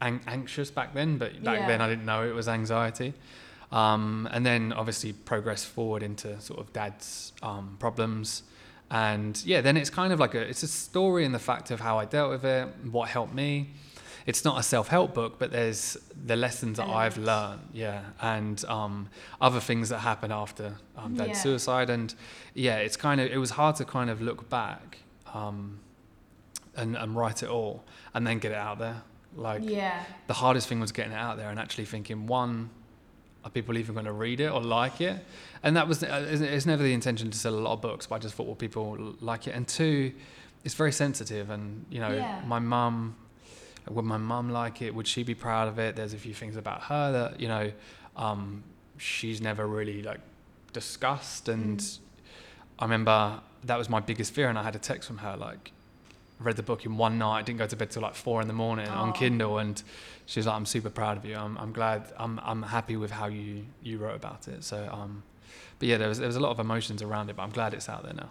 an- 0.02 0.20
anxious 0.26 0.70
back 0.70 0.92
then, 0.94 1.16
but 1.18 1.42
back 1.42 1.60
Yeah. 1.60 1.66
then 1.68 1.80
I 1.80 1.88
didn't 1.88 2.04
know 2.04 2.22
it 2.28 2.34
was 2.34 2.48
anxiety. 2.48 3.14
Um, 3.72 4.28
and 4.30 4.44
then 4.46 4.72
obviously 4.72 5.12
progress 5.12 5.64
forward 5.64 6.02
into 6.02 6.40
sort 6.40 6.60
of 6.60 6.72
dad's 6.72 7.32
um, 7.42 7.76
problems. 7.80 8.42
And 8.90 9.42
yeah, 9.44 9.60
then 9.62 9.76
it's 9.76 9.90
kind 9.90 10.12
of 10.12 10.20
like 10.20 10.34
a 10.34 10.40
it's 10.42 10.62
a 10.62 10.68
story 10.68 11.24
in 11.24 11.32
the 11.32 11.38
fact 11.40 11.70
of 11.72 11.80
how 11.80 11.98
I 11.98 12.04
dealt 12.04 12.30
with 12.30 12.44
it, 12.44 12.68
what 12.90 13.08
helped 13.08 13.34
me. 13.34 13.70
It's 14.26 14.44
not 14.44 14.58
a 14.58 14.62
self-help 14.62 15.14
book, 15.14 15.38
but 15.38 15.52
there's 15.52 15.96
the 16.26 16.34
lessons 16.36 16.78
that 16.78 16.88
I've 16.88 17.16
learned, 17.16 17.60
yeah, 17.72 18.02
and 18.20 18.62
um, 18.64 19.08
other 19.40 19.60
things 19.60 19.88
that 19.90 20.00
happen 20.00 20.32
after 20.32 20.74
um, 20.96 21.14
dad's 21.14 21.28
Yeah. 21.28 21.34
suicide. 21.34 21.90
And 21.90 22.12
yeah, 22.52 22.76
it's 22.78 22.96
kind 22.96 23.20
of 23.20 23.30
it 23.30 23.38
was 23.38 23.50
hard 23.50 23.76
to 23.76 23.84
kind 23.84 24.10
of 24.10 24.20
look 24.20 24.48
back 24.50 24.98
um, 25.32 25.78
and, 26.76 26.96
and 26.96 27.14
write 27.16 27.42
it 27.44 27.48
all 27.48 27.84
and 28.14 28.26
then 28.26 28.38
get 28.40 28.50
it 28.52 28.56
out 28.58 28.78
there. 28.80 29.02
Like 29.36 29.62
yeah. 29.64 30.02
the 30.26 30.34
hardest 30.34 30.66
thing 30.68 30.80
was 30.80 30.92
getting 30.92 31.12
it 31.12 31.16
out 31.18 31.36
there 31.36 31.50
and 31.50 31.58
actually 31.60 31.84
thinking 31.84 32.26
one 32.26 32.70
are 33.44 33.50
people 33.50 33.76
even 33.78 33.94
going 33.94 34.06
to 34.06 34.12
read 34.12 34.40
it 34.40 34.50
or 34.50 34.60
like 34.60 35.00
it 35.00 35.24
and 35.62 35.76
that 35.76 35.86
was 35.86 36.02
uh, 36.02 36.26
it's 36.28 36.40
it's 36.40 36.66
never 36.66 36.82
the 36.82 36.92
intention 36.92 37.30
to 37.30 37.38
sell 37.38 37.54
a 37.54 37.60
lot 37.60 37.74
of 37.74 37.80
books 37.80 38.06
but 38.08 38.16
i 38.16 38.18
just 38.18 38.34
thought 38.34 38.46
well 38.46 38.56
people 38.56 39.14
like 39.20 39.46
it 39.46 39.52
and 39.54 39.68
two 39.68 40.12
it's 40.64 40.74
very 40.74 40.90
sensitive 40.90 41.48
and 41.50 41.84
you 41.88 42.00
know 42.00 42.10
Yeah. 42.10 42.40
my 42.44 42.58
mum 42.58 43.14
would 43.90 44.04
my 44.04 44.16
mum 44.16 44.50
like 44.50 44.82
it 44.82 44.94
would 44.94 45.06
she 45.06 45.22
be 45.22 45.34
proud 45.34 45.68
of 45.68 45.78
it 45.78 45.96
there's 45.96 46.12
a 46.14 46.18
few 46.18 46.34
things 46.34 46.56
about 46.56 46.82
her 46.82 47.12
that 47.12 47.40
you 47.40 47.48
know 47.48 47.70
um, 48.16 48.62
she's 48.98 49.40
never 49.40 49.66
really 49.66 50.02
like 50.02 50.20
discussed 50.72 51.48
and 51.48 51.78
Mm. 51.80 51.98
i 52.78 52.84
remember 52.84 53.40
that 53.64 53.78
was 53.78 53.88
my 53.88 53.98
biggest 54.00 54.32
fear. 54.32 54.48
And 54.48 54.56
I 54.58 54.62
had 54.62 54.76
a 54.76 54.78
text 54.78 55.08
from 55.08 55.18
her 55.18 55.36
like, 55.36 55.72
read 56.38 56.54
the 56.56 56.62
book 56.62 56.84
in 56.86 56.96
one 56.98 57.18
night. 57.18 57.46
Didn't 57.46 57.58
go 57.58 57.66
to 57.66 57.74
bed 57.74 57.90
till 57.90 58.02
like 58.02 58.14
four 58.14 58.40
in 58.40 58.46
the 58.46 58.54
morning 58.54 58.86
on 58.86 59.08
Oh. 59.08 59.12
Kindle, 59.12 59.58
and 59.58 59.82
she 60.26 60.38
was 60.38 60.46
like, 60.46 60.54
"I'm 60.54 60.66
super 60.66 60.88
proud 60.90 61.16
of 61.16 61.24
you. 61.24 61.34
I'm, 61.34 61.58
I'm 61.58 61.72
glad. 61.72 62.04
I'm, 62.16 62.38
I'm 62.44 62.62
happy 62.62 62.96
with 62.96 63.10
how 63.10 63.26
you, 63.26 63.64
you 63.82 63.98
wrote 63.98 64.14
about 64.14 64.46
it." 64.46 64.62
So, 64.62 64.88
um, 64.92 65.24
but 65.80 65.88
yeah, 65.88 65.96
there 65.96 66.08
was 66.08 66.18
there 66.18 66.28
was 66.28 66.36
a 66.36 66.40
lot 66.46 66.50
of 66.50 66.60
emotions 66.60 67.02
around 67.02 67.28
it, 67.30 67.34
but 67.36 67.42
I'm 67.42 67.50
glad 67.50 67.74
it's 67.74 67.88
out 67.88 68.04
there 68.04 68.14
now. 68.14 68.30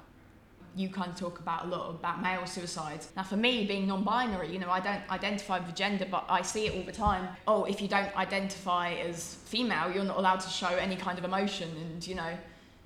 You 0.75 0.89
kind 0.89 1.09
of 1.09 1.17
talk 1.17 1.39
about 1.39 1.65
a 1.65 1.67
lot 1.67 1.89
about 1.89 2.21
male 2.21 2.45
suicides. 2.45 3.09
Now, 3.15 3.23
for 3.23 3.37
me, 3.37 3.65
being 3.65 3.87
non-binary, 3.87 4.51
you 4.51 4.59
know, 4.59 4.69
I 4.69 4.79
don't 4.81 5.01
identify 5.09 5.59
with 5.59 5.73
gender, 5.75 6.05
but 6.09 6.25
I 6.29 6.41
see 6.41 6.65
it 6.67 6.75
all 6.75 6.83
the 6.83 6.91
time. 6.91 7.29
Oh, 7.47 7.63
if 7.63 7.81
you 7.81 7.87
don't 7.87 8.13
identify 8.17 8.93
as 8.95 9.35
female, 9.45 9.91
you're 9.93 10.03
not 10.03 10.17
allowed 10.17 10.41
to 10.41 10.49
show 10.49 10.67
any 10.67 10.95
kind 10.97 11.17
of 11.17 11.23
emotion, 11.23 11.69
and 11.81 12.05
you 12.05 12.15
know, 12.15 12.37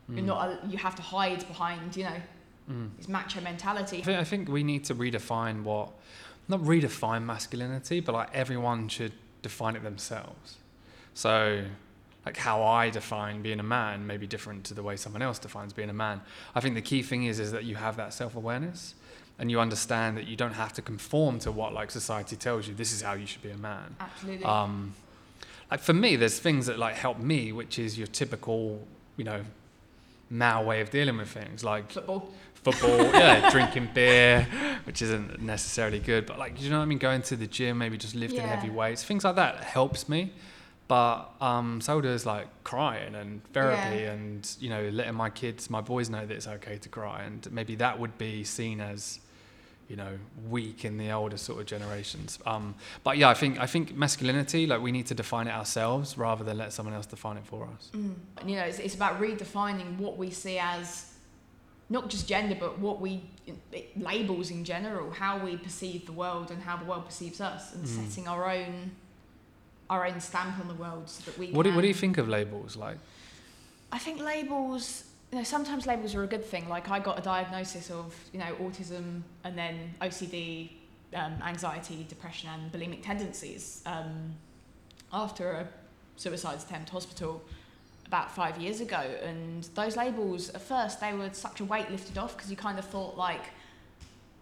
you're 0.09 0.19
Mm. 0.19 0.25
not. 0.25 0.65
You 0.71 0.77
have 0.77 0.95
to 0.95 1.01
hide 1.01 1.47
behind, 1.47 1.95
you 1.97 2.03
know, 2.03 2.21
Mm. 2.69 2.89
this 2.97 3.07
macho 3.07 3.41
mentality. 3.41 3.99
I 3.99 4.03
think, 4.03 4.19
I 4.19 4.23
think 4.23 4.49
we 4.49 4.63
need 4.63 4.83
to 4.85 4.95
redefine 4.95 5.63
what, 5.63 5.91
not 6.47 6.59
redefine 6.61 7.23
masculinity, 7.23 7.99
but 7.99 8.13
like 8.13 8.29
everyone 8.33 8.87
should 8.89 9.13
define 9.41 9.75
it 9.75 9.83
themselves. 9.83 10.57
So, 11.15 11.65
like 12.25 12.37
how 12.37 12.63
I 12.63 12.89
define 12.89 13.41
being 13.41 13.59
a 13.59 13.63
man 13.63 14.05
may 14.05 14.17
be 14.17 14.27
different 14.27 14.63
to 14.65 14.73
the 14.73 14.83
way 14.83 14.95
someone 14.97 15.21
else 15.21 15.39
defines 15.39 15.73
being 15.73 15.89
a 15.89 15.93
man. 15.93 16.21
I 16.53 16.59
think 16.59 16.75
the 16.75 16.81
key 16.81 17.01
thing 17.01 17.23
is 17.25 17.39
is 17.39 17.51
that 17.51 17.63
you 17.63 17.75
have 17.75 17.95
that 17.97 18.13
self 18.13 18.35
awareness, 18.35 18.93
and 19.39 19.49
you 19.49 19.59
understand 19.59 20.17
that 20.17 20.27
you 20.27 20.35
don't 20.35 20.53
have 20.53 20.73
to 20.73 20.81
conform 20.81 21.39
to 21.39 21.51
what 21.51 21.73
like 21.73 21.91
society 21.91 22.35
tells 22.35 22.67
you. 22.67 22.73
This 22.75 22.91
is 22.91 23.01
how 23.01 23.13
you 23.13 23.25
should 23.25 23.41
be 23.41 23.51
a 23.51 23.57
man. 23.57 23.95
Absolutely. 23.99 24.45
Um, 24.45 24.93
like 25.71 25.79
for 25.79 25.93
me, 25.93 26.15
there's 26.17 26.39
things 26.39 26.65
that 26.65 26.77
like 26.79 26.95
help 26.95 27.19
me, 27.19 27.51
which 27.51 27.79
is 27.79 27.97
your 27.97 28.07
typical, 28.07 28.85
you 29.17 29.23
know, 29.23 29.41
male 30.29 30.63
way 30.63 30.81
of 30.81 30.89
dealing 30.89 31.17
with 31.17 31.29
things, 31.29 31.63
like 31.63 31.91
Football. 31.91 32.29
football, 32.55 32.97
yeah, 32.97 33.49
drinking 33.55 33.89
beer, 33.93 34.47
which 34.83 35.01
isn't 35.01 35.41
necessarily 35.41 35.99
good, 35.99 36.25
but 36.25 36.37
like, 36.37 36.61
you 36.61 36.69
know 36.69 36.77
what 36.77 36.83
I 36.83 36.87
mean? 36.87 36.97
Going 36.97 37.21
to 37.23 37.35
the 37.35 37.47
gym, 37.47 37.77
maybe 37.77 37.97
just 37.97 38.13
lifting 38.15 38.41
Yeah. 38.41 38.55
heavy 38.55 38.69
weights, 38.69 39.03
things 39.03 39.23
like 39.23 39.35
that 39.35 39.63
helps 39.63 40.09
me. 40.09 40.33
But 40.89 41.29
um, 41.39 41.79
so 41.81 41.99
like 41.99 42.47
crying 42.63 43.13
and 43.13 43.41
therapy 43.53 44.01
Yeah. 44.01 44.11
and, 44.13 44.55
you 44.59 44.69
know, 44.69 44.89
letting 44.89 45.13
my 45.13 45.29
kids, 45.29 45.69
my 45.69 45.81
boys 45.81 46.09
know 46.09 46.25
that 46.25 46.33
it's 46.35 46.47
okay 46.47 46.77
to 46.79 46.89
cry. 46.89 47.21
And 47.23 47.49
maybe 47.51 47.75
that 47.75 47.99
would 47.99 48.17
be 48.17 48.43
seen 48.43 48.81
as, 48.81 49.19
you 49.87 49.95
know, 49.95 50.17
weak 50.49 50.85
in 50.85 50.97
the 50.97 51.11
older 51.11 51.37
sort 51.37 51.59
of 51.61 51.67
generations. 51.67 52.39
Um, 52.43 52.73
but 53.03 53.17
yeah, 53.19 53.29
I 53.29 53.35
think, 53.35 53.59
I 53.59 53.67
think 53.67 53.95
masculinity, 53.95 54.65
like 54.65 54.81
we 54.81 54.91
need 54.91 55.05
to 55.07 55.13
define 55.13 55.47
it 55.47 55.53
ourselves 55.53 56.17
rather 56.17 56.43
than 56.43 56.57
let 56.57 56.73
someone 56.73 56.95
else 56.95 57.05
define 57.05 57.37
it 57.37 57.45
for 57.45 57.67
us. 57.75 57.91
Mm. 57.95 58.15
You 58.47 58.55
know, 58.55 58.63
it's, 58.63 58.79
it's 58.79 58.95
about 58.95 59.21
redefining 59.21 59.99
what 59.99 60.17
we 60.17 60.31
see 60.31 60.57
as 60.57 61.13
not 61.91 62.09
just 62.09 62.27
gender, 62.27 62.55
but 62.59 62.79
what 62.79 62.99
we 62.99 63.23
labels 63.95 64.49
in 64.49 64.63
general, 64.63 65.11
how 65.11 65.37
we 65.37 65.55
perceive 65.57 66.07
the 66.07 66.11
world 66.13 66.49
and 66.49 66.63
how 66.63 66.77
the 66.77 66.85
world 66.85 67.05
perceives 67.05 67.39
us, 67.41 67.75
and 67.75 67.83
Mm. 67.85 68.07
setting 68.07 68.27
our 68.27 68.49
own 68.49 68.91
our 69.89 70.05
own 70.05 70.19
stamp 70.19 70.59
on 70.59 70.67
the 70.67 70.73
world 70.75 71.09
so 71.09 71.23
that 71.29 71.37
we. 71.37 71.51
What 71.51 71.63
do, 71.63 71.73
what 71.73 71.81
do 71.81 71.87
you 71.87 71.93
think 71.93 72.17
of 72.17 72.27
labels? 72.27 72.75
Like, 72.75 72.97
I 73.91 73.99
think 73.99 74.21
labels. 74.21 75.05
You 75.31 75.37
know, 75.37 75.43
sometimes 75.43 75.85
labels 75.85 76.15
are 76.15 76.23
a 76.23 76.27
good 76.27 76.43
thing. 76.43 76.67
Like 76.67 76.89
I 76.89 76.99
got 76.99 77.19
a 77.19 77.21
diagnosis 77.21 77.91
of 77.91 78.15
you 78.33 78.39
know 78.39 78.55
autism 78.61 79.21
and 79.43 79.57
then 79.57 79.93
OCD, 80.01 80.71
um, 81.13 81.35
anxiety, 81.45 82.05
depression, 82.07 82.49
and 82.49 82.71
bulimic 82.71 83.03
tendencies 83.03 83.83
um, 83.85 84.33
after 85.13 85.51
a 85.51 85.67
suicide 86.15 86.59
attempt 86.59 86.89
hospital 86.89 87.41
about 88.07 88.31
five 88.31 88.59
years 88.59 88.81
ago. 88.81 89.03
And 89.23 89.63
those 89.75 89.95
labels, 89.95 90.49
at 90.49 90.61
first, 90.61 90.99
they 90.99 91.13
were 91.13 91.29
such 91.31 91.59
a 91.59 91.65
weight 91.65 91.91
lifted 91.91 92.17
off 92.17 92.35
because 92.35 92.49
you 92.49 92.57
kind 92.57 92.79
of 92.79 92.85
thought 92.85 93.15
like 93.17 93.43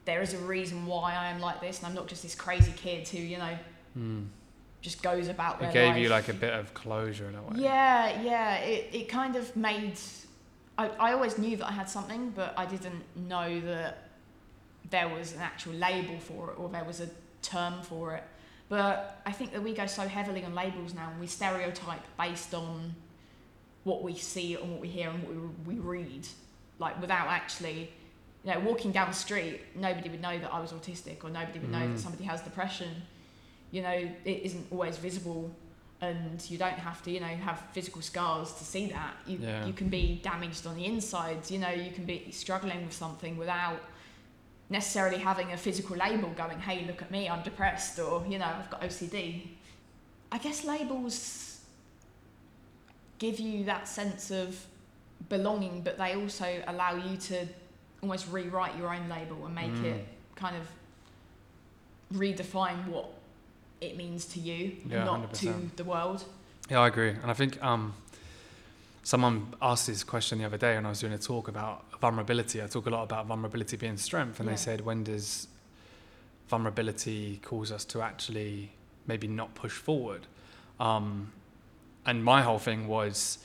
there 0.06 0.22
is 0.22 0.34
a 0.34 0.38
reason 0.38 0.86
why 0.86 1.14
I 1.14 1.28
am 1.28 1.42
like 1.42 1.60
this, 1.60 1.80
and 1.80 1.88
I'm 1.88 1.94
not 1.94 2.08
just 2.08 2.24
this 2.24 2.34
crazy 2.34 2.74
kid 2.76 3.08
who 3.10 3.20
you 3.20 3.38
know 3.38 3.58
hmm. 3.94 4.24
Just 4.82 5.02
goes 5.02 5.28
about 5.28 5.62
it 5.62 5.74
gave 5.74 5.90
life. 5.94 6.02
you 6.02 6.10
like 6.10 6.30
a 6.30 6.34
bit 6.34 6.54
of 6.54 6.74
closure 6.74 7.28
in 7.28 7.36
a 7.36 7.42
way. 7.42 7.54
Yeah, 7.56 8.22
yeah. 8.22 8.56
It, 8.58 8.90
it 8.94 9.10
kind 9.10 9.36
of 9.36 9.56
made. 9.56 9.98
I, 10.78 10.90
I 10.90 11.14
always 11.14 11.38
knew 11.38 11.58
that 11.58 11.68
I 11.68 11.72
had 11.72 11.90
something, 11.90 12.32
but 12.36 12.54
I 12.58 12.66
didn't 12.66 13.04
know 13.16 13.60
that 13.62 14.10
there 14.90 15.10
was 15.10 15.34
an 15.34 15.42
actual 15.42 15.74
label 15.74 16.18
for 16.20 16.52
it 16.52 16.60
or 16.60 16.70
there 16.70 16.84
was 16.84 17.02
a 17.02 17.10
term 17.42 17.82
for 17.82 18.16
it. 18.16 18.24
But 18.70 19.22
I 19.26 19.32
think 19.32 19.54
that 19.54 19.64
we 19.64 19.74
go 19.74 19.86
so 19.88 20.04
heavily 20.08 20.44
on 20.44 20.54
labels 20.54 20.94
now 20.94 21.10
and 21.10 21.20
we 21.20 21.28
stereotype 21.28 22.02
based 22.18 22.54
on 22.54 22.94
what 23.84 24.04
we 24.04 24.16
see 24.16 24.56
and 24.56 24.72
what 24.72 24.82
we 24.82 24.88
hear 24.90 25.10
and 25.10 25.24
what 25.24 25.34
we, 25.66 25.76
we 25.76 25.80
read. 25.82 26.28
Like 26.78 27.00
without 27.02 27.28
actually, 27.28 27.90
you 28.44 28.54
know, 28.54 28.60
walking 28.60 28.92
down 28.92 29.08
the 29.08 29.16
street, 29.16 29.62
nobody 29.76 30.10
would 30.10 30.22
know 30.22 30.38
that 30.38 30.54
I 30.54 30.60
was 30.60 30.72
autistic 30.74 31.24
or 31.24 31.30
nobody 31.30 31.60
would 31.60 31.72
know 31.72 31.80
Mm. 31.80 31.94
that 31.94 32.00
somebody 32.00 32.26
has 32.26 32.42
depression. 32.42 32.90
You 33.72 33.82
know, 33.82 34.10
it 34.26 34.42
isn't 34.44 34.68
always 34.72 34.98
visible 34.98 35.52
and 36.00 36.40
you 36.52 36.58
don't 36.60 36.78
have 36.78 37.02
to 37.04 37.10
you 37.10 37.20
know 37.20 37.26
have 37.26 37.60
physical 37.74 38.04
scars 38.04 38.54
to 38.54 38.64
see 38.64 38.86
that 38.86 39.16
you 39.26 39.40
Yeah. 39.42 39.66
you 39.66 39.74
can 39.74 39.90
be 39.90 40.20
damaged 40.24 40.68
on 40.68 40.76
the 40.76 40.86
insides 40.86 41.50
you 41.50 41.58
know 41.58 41.70
you 41.72 41.90
can 41.92 42.06
be 42.06 42.30
struggling 42.30 42.84
with 42.86 42.94
something 42.94 43.36
without 43.36 43.82
necessarily 44.70 45.18
having 45.18 45.54
a 45.54 45.58
physical 45.58 45.96
label 45.98 46.30
going 46.38 46.60
hey 46.60 46.86
look 46.86 47.02
at 47.02 47.10
me 47.10 47.28
I'm 47.28 47.42
depressed 47.42 47.98
or 47.98 48.24
you 48.30 48.38
know 48.38 48.46
I've 48.46 48.70
got 48.70 48.82
OCD 48.84 49.48
I 50.32 50.38
guess 50.38 50.64
labels 50.64 51.62
give 53.18 53.40
you 53.40 53.64
that 53.66 53.88
sense 53.88 54.30
of 54.30 54.68
belonging 55.30 55.82
but 55.82 55.98
they 55.98 56.14
also 56.16 56.62
allow 56.68 56.94
you 56.96 57.18
to 57.18 57.48
almost 58.04 58.28
rewrite 58.32 58.78
your 58.78 58.94
own 58.94 59.10
label 59.10 59.44
and 59.48 59.56
make 59.56 59.72
Mm. 59.72 59.84
it 59.86 60.06
kind 60.36 60.56
of 60.56 60.68
redefine 62.14 62.88
what 62.88 63.10
it 63.82 63.96
means 63.98 64.26
to 64.26 64.40
you 64.40 64.78
Yeah, 64.90 65.04
not 65.04 65.34
to 65.36 65.46
100%. 65.48 65.76
the 65.76 65.84
world 65.84 66.24
Yeah, 66.70 66.80
I 66.82 66.88
agree. 66.88 67.10
And 67.12 67.30
I 67.32 67.34
think 67.34 67.62
um, 67.64 67.94
someone 69.04 69.54
asked 69.62 69.88
this 69.88 70.04
question 70.04 70.40
the 70.40 70.46
other 70.46 70.58
day 70.58 70.76
when 70.76 70.86
I 70.86 70.90
was 70.90 71.00
doing 71.00 71.14
a 71.14 71.18
talk 71.18 71.48
about 71.48 71.86
vulnerability. 72.02 72.62
I 72.62 72.68
talk 72.68 72.86
a 72.88 72.90
lot 72.90 73.04
about 73.04 73.26
vulnerability 73.28 73.78
being 73.78 73.98
strength, 73.98 74.40
and 74.40 74.48
Yeah. 74.50 74.56
they 74.56 74.58
said, 74.58 74.82
when 74.82 75.04
does 75.04 75.48
vulnerability 76.50 77.40
cause 77.44 77.72
us 77.72 77.86
to 77.86 78.02
actually 78.02 78.72
maybe 79.06 79.28
not 79.28 79.54
push 79.56 79.72
forward? 79.74 80.28
Um, 80.80 81.32
and 82.06 82.24
my 82.24 82.42
whole 82.42 82.60
thing 82.60 82.88
was 82.88 83.40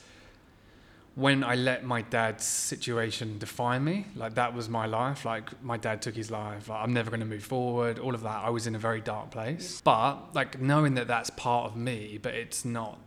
when 1.15 1.43
I 1.43 1.53
let 1.55 1.83
my 1.83 2.01
dad's 2.01 2.43
situation 2.43 3.37
define 3.37 3.83
me, 3.83 4.07
like 4.15 4.33
that 4.35 4.53
was 4.55 4.67
my 4.67 4.85
life. 4.87 5.25
Like 5.25 5.61
my 5.63 5.77
dad 5.77 6.01
took 6.01 6.15
his 6.15 6.31
life. 6.31 6.69
Like, 6.69 6.81
I'm 6.81 6.93
never 6.93 7.11
going 7.11 7.19
to 7.19 7.25
move 7.25 7.43
forward. 7.43 7.99
All 7.99 8.15
of 8.15 8.23
that. 8.23 8.43
I 8.43 8.49
was 8.49 8.65
in 8.65 8.73
a 8.75 8.79
very 8.79 8.99
dark 9.01 9.29
place. 9.29 9.79
But 9.83 10.33
like 10.33 10.59
knowing 10.59 10.95
that 10.95 11.07
that's 11.07 11.29
part 11.29 11.65
of 11.69 11.75
me, 11.77 12.17
but 12.21 12.33
it's 12.33 12.65
not 12.65 12.97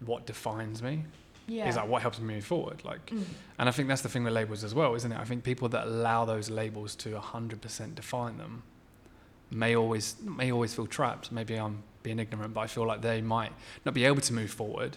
what 0.00 0.24
defines 0.26 0.82
me. 0.82 1.04
yeah 1.46 1.68
Is 1.68 1.76
like 1.76 1.86
what 1.88 2.00
helps 2.00 2.18
me 2.18 2.34
move 2.34 2.44
forward. 2.46 2.82
Like, 2.84 3.04
Mm. 3.10 3.24
and 3.58 3.68
I 3.68 3.72
think 3.72 3.88
that's 3.88 4.00
the 4.02 4.08
thing 4.08 4.24
with 4.24 4.32
labels 4.32 4.64
as 4.64 4.74
well, 4.74 4.94
isn't 4.94 5.12
it? 5.12 5.18
I 5.18 5.24
think 5.24 5.44
people 5.44 5.68
that 5.70 5.86
allow 5.86 6.24
those 6.24 6.48
labels 6.48 6.94
to 6.96 7.10
100% 7.14 7.94
define 7.94 8.38
them 8.38 8.62
may 9.50 9.76
always 9.76 10.16
may 10.22 10.50
always 10.50 10.72
feel 10.74 10.86
trapped. 10.86 11.30
Maybe 11.30 11.54
I'm 11.56 11.82
being 12.02 12.18
ignorant, 12.18 12.54
but 12.54 12.60
I 12.62 12.66
feel 12.66 12.86
like 12.86 13.02
they 13.02 13.20
might 13.20 13.52
not 13.84 13.92
be 13.94 14.04
able 14.06 14.22
to 14.22 14.32
move 14.32 14.50
forward. 14.50 14.96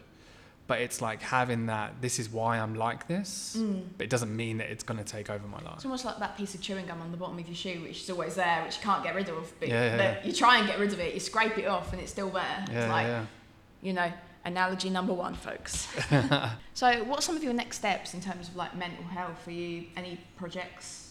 But 0.68 0.82
it's 0.82 1.02
like 1.02 1.22
having 1.22 1.68
that. 1.68 2.02
This 2.02 2.20
is 2.20 2.30
why 2.30 2.60
I'm 2.60 2.76
like 2.76 3.08
this. 3.08 3.56
Mm. 3.58 3.84
But 3.98 4.06
it 4.06 4.10
doesn't 4.10 4.36
mean 4.36 4.58
that 4.58 4.70
it's 4.70 4.84
going 4.84 4.98
to 4.98 5.06
take 5.06 5.30
over 5.30 5.48
my 5.48 5.62
life. 5.62 5.76
It's 5.76 5.86
almost 5.86 6.06
like 6.06 6.20
that 6.20 6.38
piece 6.38 6.54
of 6.56 6.62
chewing 6.62 6.86
gum 6.86 7.02
on 7.02 7.12
the 7.12 7.18
bottom 7.18 7.40
of 7.40 7.48
your 7.48 7.56
shoe, 7.56 7.82
which 7.82 8.04
is 8.04 8.10
always 8.10 8.36
there, 8.36 8.64
which 8.66 8.78
you 8.78 8.84
can't 8.84 9.04
get 9.04 9.16
rid 9.16 9.30
of. 9.30 9.52
But, 9.60 9.70
Yeah, 9.70 9.96
yeah, 9.96 10.26
you 10.26 10.34
try 10.34 10.58
and 10.58 10.68
get 10.68 10.78
rid 10.78 10.92
of 10.94 11.00
it, 11.00 11.14
you 11.14 11.20
scrape 11.20 11.58
it 11.58 11.66
off, 11.66 11.94
and 11.94 12.02
it's 12.02 12.12
still 12.12 12.30
there. 12.30 12.66
Yeah, 12.70 12.82
it's 12.82 12.90
like, 12.90 13.08
yeah. 13.08 13.26
you 13.82 13.94
know, 13.94 14.12
analogy 14.44 14.90
number 14.90 15.14
one, 15.14 15.36
folks. 15.36 15.88
so, 16.74 17.04
what 17.06 17.20
are 17.20 17.22
some 17.22 17.38
of 17.38 17.44
your 17.44 17.54
next 17.54 17.78
steps 17.78 18.14
in 18.14 18.22
terms 18.22 18.50
of 18.50 18.56
like 18.56 18.76
mental 18.76 19.06
health? 19.06 19.38
for 19.48 19.52
you 19.52 19.86
any 19.96 20.20
projects 20.36 21.07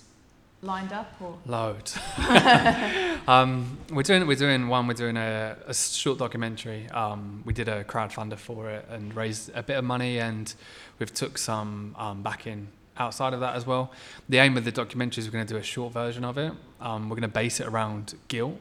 lined 0.62 0.92
up 0.92 1.12
or? 1.20 1.36
Loads. 1.46 1.98
um, 3.28 3.78
we're 3.90 4.02
doing 4.02 4.26
we're 4.26 4.36
doing 4.36 4.68
one. 4.68 4.86
We're 4.86 4.94
doing 4.94 5.16
a, 5.16 5.56
a 5.66 5.75
short 5.75 6.18
documentary. 6.18 6.88
Um, 6.90 7.42
we 7.44 7.52
did 7.52 7.68
a 7.68 7.84
crowdfunder 7.84 8.38
for 8.38 8.70
it 8.70 8.86
and 8.90 9.14
raised 9.14 9.50
a 9.54 9.62
bit 9.62 9.76
of 9.76 9.84
money, 9.84 10.18
and 10.18 10.52
we've 10.98 11.12
took 11.12 11.38
some 11.38 11.94
um, 11.98 12.22
backing 12.22 12.68
outside 12.98 13.34
of 13.34 13.40
that 13.40 13.54
as 13.54 13.66
well. 13.66 13.92
The 14.28 14.38
aim 14.38 14.56
of 14.56 14.64
the 14.64 14.72
documentary 14.72 15.20
is 15.20 15.28
we're 15.28 15.32
going 15.32 15.46
to 15.46 15.54
do 15.54 15.58
a 15.58 15.62
short 15.62 15.92
version 15.92 16.25
of 16.25 16.38
it. 16.38 16.52
Um, 16.80 17.08
we're 17.08 17.16
going 17.16 17.22
to 17.22 17.28
base 17.28 17.60
it 17.60 17.66
around 17.66 18.14
guilt. 18.28 18.58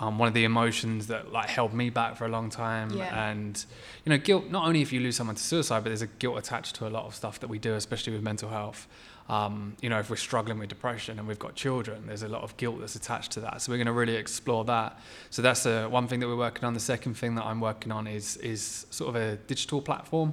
Um, 0.00 0.16
one 0.16 0.28
of 0.28 0.34
the 0.34 0.44
emotions 0.44 1.08
that 1.08 1.32
like 1.32 1.48
held 1.48 1.74
me 1.74 1.90
back 1.90 2.16
for 2.16 2.24
a 2.24 2.28
long 2.28 2.50
time, 2.50 2.90
Yeah. 2.90 3.30
and 3.30 3.64
you 4.04 4.10
know, 4.10 4.18
guilt. 4.18 4.48
Not 4.48 4.64
only 4.66 4.80
if 4.80 4.92
you 4.92 5.00
lose 5.00 5.16
someone 5.16 5.34
to 5.34 5.42
suicide, 5.42 5.80
but 5.80 5.90
there's 5.90 6.02
a 6.02 6.06
guilt 6.06 6.38
attached 6.38 6.76
to 6.76 6.86
a 6.86 6.90
lot 6.90 7.06
of 7.06 7.16
stuff 7.16 7.40
that 7.40 7.48
we 7.48 7.58
do, 7.58 7.74
especially 7.74 8.12
with 8.12 8.22
mental 8.22 8.48
health. 8.48 8.86
Um, 9.28 9.76
you 9.82 9.90
know, 9.90 9.98
if 9.98 10.08
we're 10.08 10.16
struggling 10.16 10.58
with 10.58 10.70
depression 10.70 11.18
and 11.18 11.28
we've 11.28 11.38
got 11.38 11.54
children, 11.54 12.06
there's 12.06 12.22
a 12.22 12.28
lot 12.28 12.42
of 12.42 12.56
guilt 12.56 12.80
that's 12.80 12.96
attached 12.96 13.32
to 13.32 13.40
that. 13.40 13.60
So 13.60 13.70
we're 13.70 13.76
going 13.76 13.86
to 13.86 13.92
really 13.92 14.16
explore 14.16 14.64
that. 14.64 14.98
So 15.28 15.42
that's 15.42 15.66
uh, 15.66 15.86
one 15.88 16.08
thing 16.08 16.20
that 16.20 16.28
we're 16.28 16.36
working 16.36 16.64
on. 16.64 16.72
The 16.72 16.80
second 16.80 17.14
thing 17.14 17.34
that 17.34 17.44
I'm 17.44 17.60
working 17.60 17.92
on 17.92 18.06
is 18.06 18.36
is 18.38 18.86
sort 18.90 19.10
of 19.14 19.16
a 19.16 19.36
digital 19.36 19.82
platform 19.82 20.32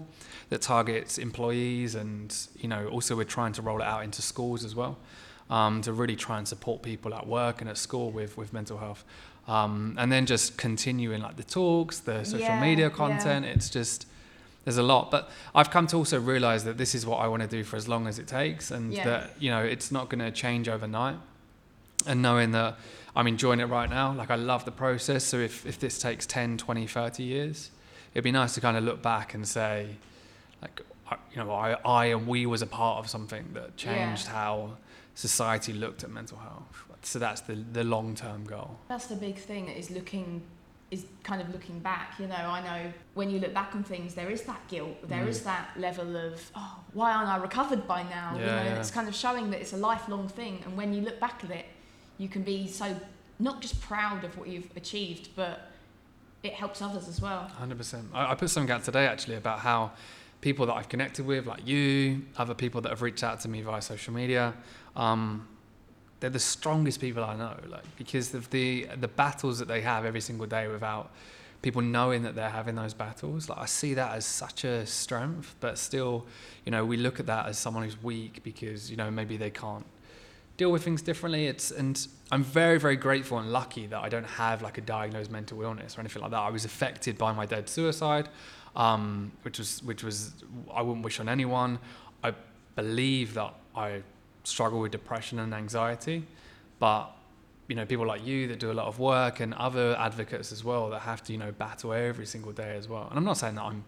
that 0.50 0.62
targets 0.62 1.18
employees, 1.18 1.96
and 1.96 2.36
you 2.58 2.70
know, 2.70 2.88
also 2.88 3.16
we're 3.18 3.26
trying 3.26 3.54
to 3.54 3.62
roll 3.62 3.82
it 3.82 3.86
out 3.86 4.04
into 4.04 4.22
schools 4.22 4.64
as 4.64 4.76
well 4.76 4.98
um, 5.50 5.82
to 5.82 5.92
really 5.92 6.16
try 6.16 6.38
and 6.38 6.48
support 6.48 6.82
people 6.82 7.14
at 7.14 7.28
work 7.28 7.62
and 7.62 7.70
at 7.70 7.78
school 7.78 8.12
with 8.12 8.38
with 8.38 8.54
mental 8.54 8.78
health. 8.78 9.04
Um, 9.48 9.96
and 10.00 10.12
then 10.12 10.26
just 10.26 10.58
continuing 10.58 11.22
like 11.22 11.36
the 11.36 11.44
talks, 11.44 12.00
the 12.00 12.24
social 12.24 12.40
Yeah, 12.40 12.62
media 12.62 12.86
yeah. 12.88 12.96
content. 12.96 13.46
It's 13.46 13.70
just 13.70 14.08
there's 14.66 14.78
a 14.78 14.84
lot, 14.84 15.12
but 15.12 15.30
I've 15.54 15.70
come 15.72 15.88
to 15.88 15.96
also 15.96 16.20
realize 16.20 16.64
that 16.66 16.78
this 16.78 16.94
is 16.96 17.06
what 17.06 17.18
I 17.18 17.28
want 17.28 17.44
to 17.44 17.48
do 17.48 17.64
for 17.64 17.76
as 17.78 17.88
long 17.88 18.08
as 18.08 18.20
it 18.20 18.28
takes, 18.28 18.72
and 18.72 18.92
Yeah. 18.92 19.06
that 19.06 19.32
you 19.40 19.50
know 19.52 19.64
it's 19.64 19.92
not 19.92 20.10
going 20.10 20.20
to 20.20 20.32
change 20.32 20.68
overnight. 20.68 21.18
And 22.08 22.22
knowing 22.22 22.52
that 22.52 22.78
I'm 23.16 23.28
enjoying 23.28 23.60
it 23.62 23.66
right 23.66 23.90
now, 23.90 24.12
like 24.14 24.30
I 24.30 24.36
love 24.36 24.66
the 24.66 24.72
process. 24.72 25.24
So 25.24 25.38
if 25.38 25.66
if 25.66 25.80
this 25.80 25.98
takes 26.00 26.26
10, 26.26 26.58
20, 26.58 26.86
30 26.88 27.24
years, 27.24 27.72
it'd 28.14 28.24
be 28.24 28.32
nice 28.32 28.54
to 28.56 28.62
kind 28.62 28.76
of 28.76 28.84
look 28.84 29.02
back 29.02 29.34
and 29.34 29.48
say, 29.48 29.96
like 30.62 30.82
you 31.32 31.38
know, 31.44 31.52
I 31.52 31.78
I 31.86 32.06
and 32.08 32.28
we 32.28 32.46
was 32.48 32.62
a 32.62 32.68
part 32.68 32.98
of 33.00 33.10
something 33.10 33.46
that 33.54 33.78
changed 33.78 34.28
how 34.28 34.78
society 35.14 35.74
looked 35.74 36.04
at 36.04 36.10
mental 36.10 36.40
health. 36.40 36.84
So 37.04 37.20
that's 37.20 37.42
the 37.42 37.56
the 37.74 37.84
long 37.84 38.16
term 38.16 38.46
goal. 38.46 38.78
That's 38.88 39.06
the 39.06 39.16
big 39.16 39.38
thing 39.38 39.68
is 39.70 39.92
looking 39.92 40.42
is 40.92 41.06
kind 41.24 41.42
of 41.42 41.50
looking 41.50 41.80
back. 41.80 42.14
You 42.20 42.28
know, 42.28 42.36
I 42.36 42.62
know 42.62 42.94
when 43.16 43.30
you 43.30 43.40
look 43.40 43.54
back 43.54 43.74
on 43.76 43.84
things, 43.84 44.14
there 44.14 44.30
is 44.30 44.44
that 44.44 44.62
guilt. 44.68 45.08
There 45.08 45.28
is 45.28 45.42
Mm. 45.42 45.44
that 45.46 45.70
level 45.78 46.16
of 46.16 46.52
oh, 46.56 46.80
why 46.94 47.12
aren't 47.12 47.28
I 47.30 47.38
recovered 47.38 47.88
by 47.88 48.04
now? 48.04 48.34
you 48.36 48.42
know, 48.42 48.46
yeah. 48.46 48.80
it's 48.80 48.92
kind 48.92 49.08
of 49.08 49.16
showing 49.16 49.50
that 49.52 49.62
it's 49.62 49.74
a 49.74 49.78
lifelong 49.78 50.28
thing. 50.30 50.62
And 50.66 50.78
when 50.78 50.94
you 50.94 51.02
look 51.02 51.20
back 51.20 51.44
at 51.44 51.50
it, 51.52 51.66
you 52.18 52.30
can 52.30 52.44
be 52.44 52.68
so 52.68 52.96
not 53.40 53.62
just 53.62 53.82
proud 53.82 54.24
of 54.24 54.38
what 54.38 54.48
you've 54.48 54.70
achieved, 54.78 55.30
but 55.36 55.72
it 56.44 56.54
helps 56.54 56.82
others 56.82 57.08
as 57.08 57.20
well. 57.20 57.48
Hundred 57.58 57.78
percent. 57.80 58.06
I, 58.14 58.32
I 58.32 58.36
put 58.36 58.50
something 58.50 58.72
out 58.72 58.84
today 58.84 59.08
actually 59.08 59.36
about 59.38 59.60
how 59.60 59.92
people 60.42 60.68
that 60.68 60.74
I've 60.74 60.88
connected 60.90 61.26
with, 61.26 61.48
like 61.48 61.66
you, 61.68 62.22
other 62.38 62.54
people 62.54 62.80
that 62.82 62.90
have 62.90 63.02
reached 63.02 63.24
out 63.24 63.40
to 63.42 63.50
me 63.50 63.62
via 63.62 63.82
social 63.82 64.14
media, 64.14 64.54
um, 64.96 65.48
they're 66.26 66.32
the 66.32 66.40
strongest 66.40 67.00
people 67.00 67.24
I 67.24 67.36
know. 67.36 67.54
Like 67.70 67.84
because 68.00 68.34
of 68.34 68.50
the 68.50 68.88
the 69.00 69.08
battles 69.08 69.60
that 69.60 69.68
they 69.68 69.82
have 69.82 70.06
every 70.06 70.22
single 70.22 70.48
day 70.48 70.68
without 70.68 71.12
people 71.62 71.84
knowing 71.84 72.24
that 72.24 72.34
they're 72.34 72.50
having 72.50 72.74
those 72.74 72.96
battles. 72.96 73.48
Like 73.48 73.60
I 73.60 73.68
see 73.68 73.94
that 73.94 74.16
as 74.16 74.26
such 74.26 74.64
a 74.64 74.88
strength, 74.88 75.54
but 75.60 75.78
still, 75.78 76.26
you 76.66 76.72
know, 76.72 76.84
we 76.84 76.98
look 76.98 77.20
at 77.20 77.28
that 77.28 77.46
as 77.46 77.60
someone 77.60 77.84
who's 77.84 78.02
weak 78.02 78.42
because 78.42 78.90
you 78.90 78.98
know 78.98 79.12
maybe 79.12 79.38
they 79.38 79.52
can't 79.52 79.86
deal 80.58 80.72
with 80.72 80.84
things 80.84 81.04
differently. 81.04 81.46
It's 81.46 81.70
and 81.70 81.96
I'm 82.32 82.44
very 82.44 82.80
very 82.80 82.96
grateful 82.96 83.38
and 83.38 83.52
lucky 83.52 83.86
that 83.86 84.00
I 84.00 84.10
don't 84.10 84.32
have 84.44 84.64
like 84.64 84.80
a 84.80 84.82
diagnosed 84.82 85.30
mental 85.30 85.62
illness 85.62 85.96
or 85.96 86.00
anything 86.00 86.24
like 86.24 86.32
that. 86.32 86.40
I 86.40 86.50
was 86.50 86.66
affected 86.66 87.20
by 87.20 87.34
my 87.34 87.46
dad's 87.46 87.72
suicide, 87.72 88.30
um, 88.76 89.32
which 89.44 89.60
was 89.60 89.84
which 89.84 90.04
was 90.04 90.34
I 90.74 90.82
wouldn't 90.82 91.06
wish 91.06 91.20
on 91.20 91.30
anyone. 91.30 91.78
I 92.24 92.34
believe 92.76 93.36
that 93.36 93.54
I 93.76 94.02
struggle 94.46 94.80
with 94.80 94.92
depression 94.92 95.40
and 95.40 95.54
anxiety, 95.54 96.24
but 96.80 97.12
you 97.68 97.76
know 97.76 97.86
people 97.86 98.06
like 98.06 98.26
you 98.26 98.48
that 98.48 98.60
do 98.60 98.72
a 98.72 98.74
lot 98.74 98.88
of 98.88 99.00
work 99.00 99.40
and 99.40 99.54
other 99.56 99.96
advocates 99.98 100.52
as 100.52 100.64
well 100.64 100.90
that 100.92 101.00
have 101.00 101.24
to 101.24 101.34
you 101.34 101.40
know 101.40 101.52
battle 101.52 101.94
every 101.94 102.26
single 102.26 102.52
day 102.52 102.76
as 102.78 102.88
well. 102.88 103.08
And 103.10 103.18
I'm 103.18 103.26
not 103.26 103.38
saying 103.38 103.56
that 103.56 103.64
I'm 103.64 103.84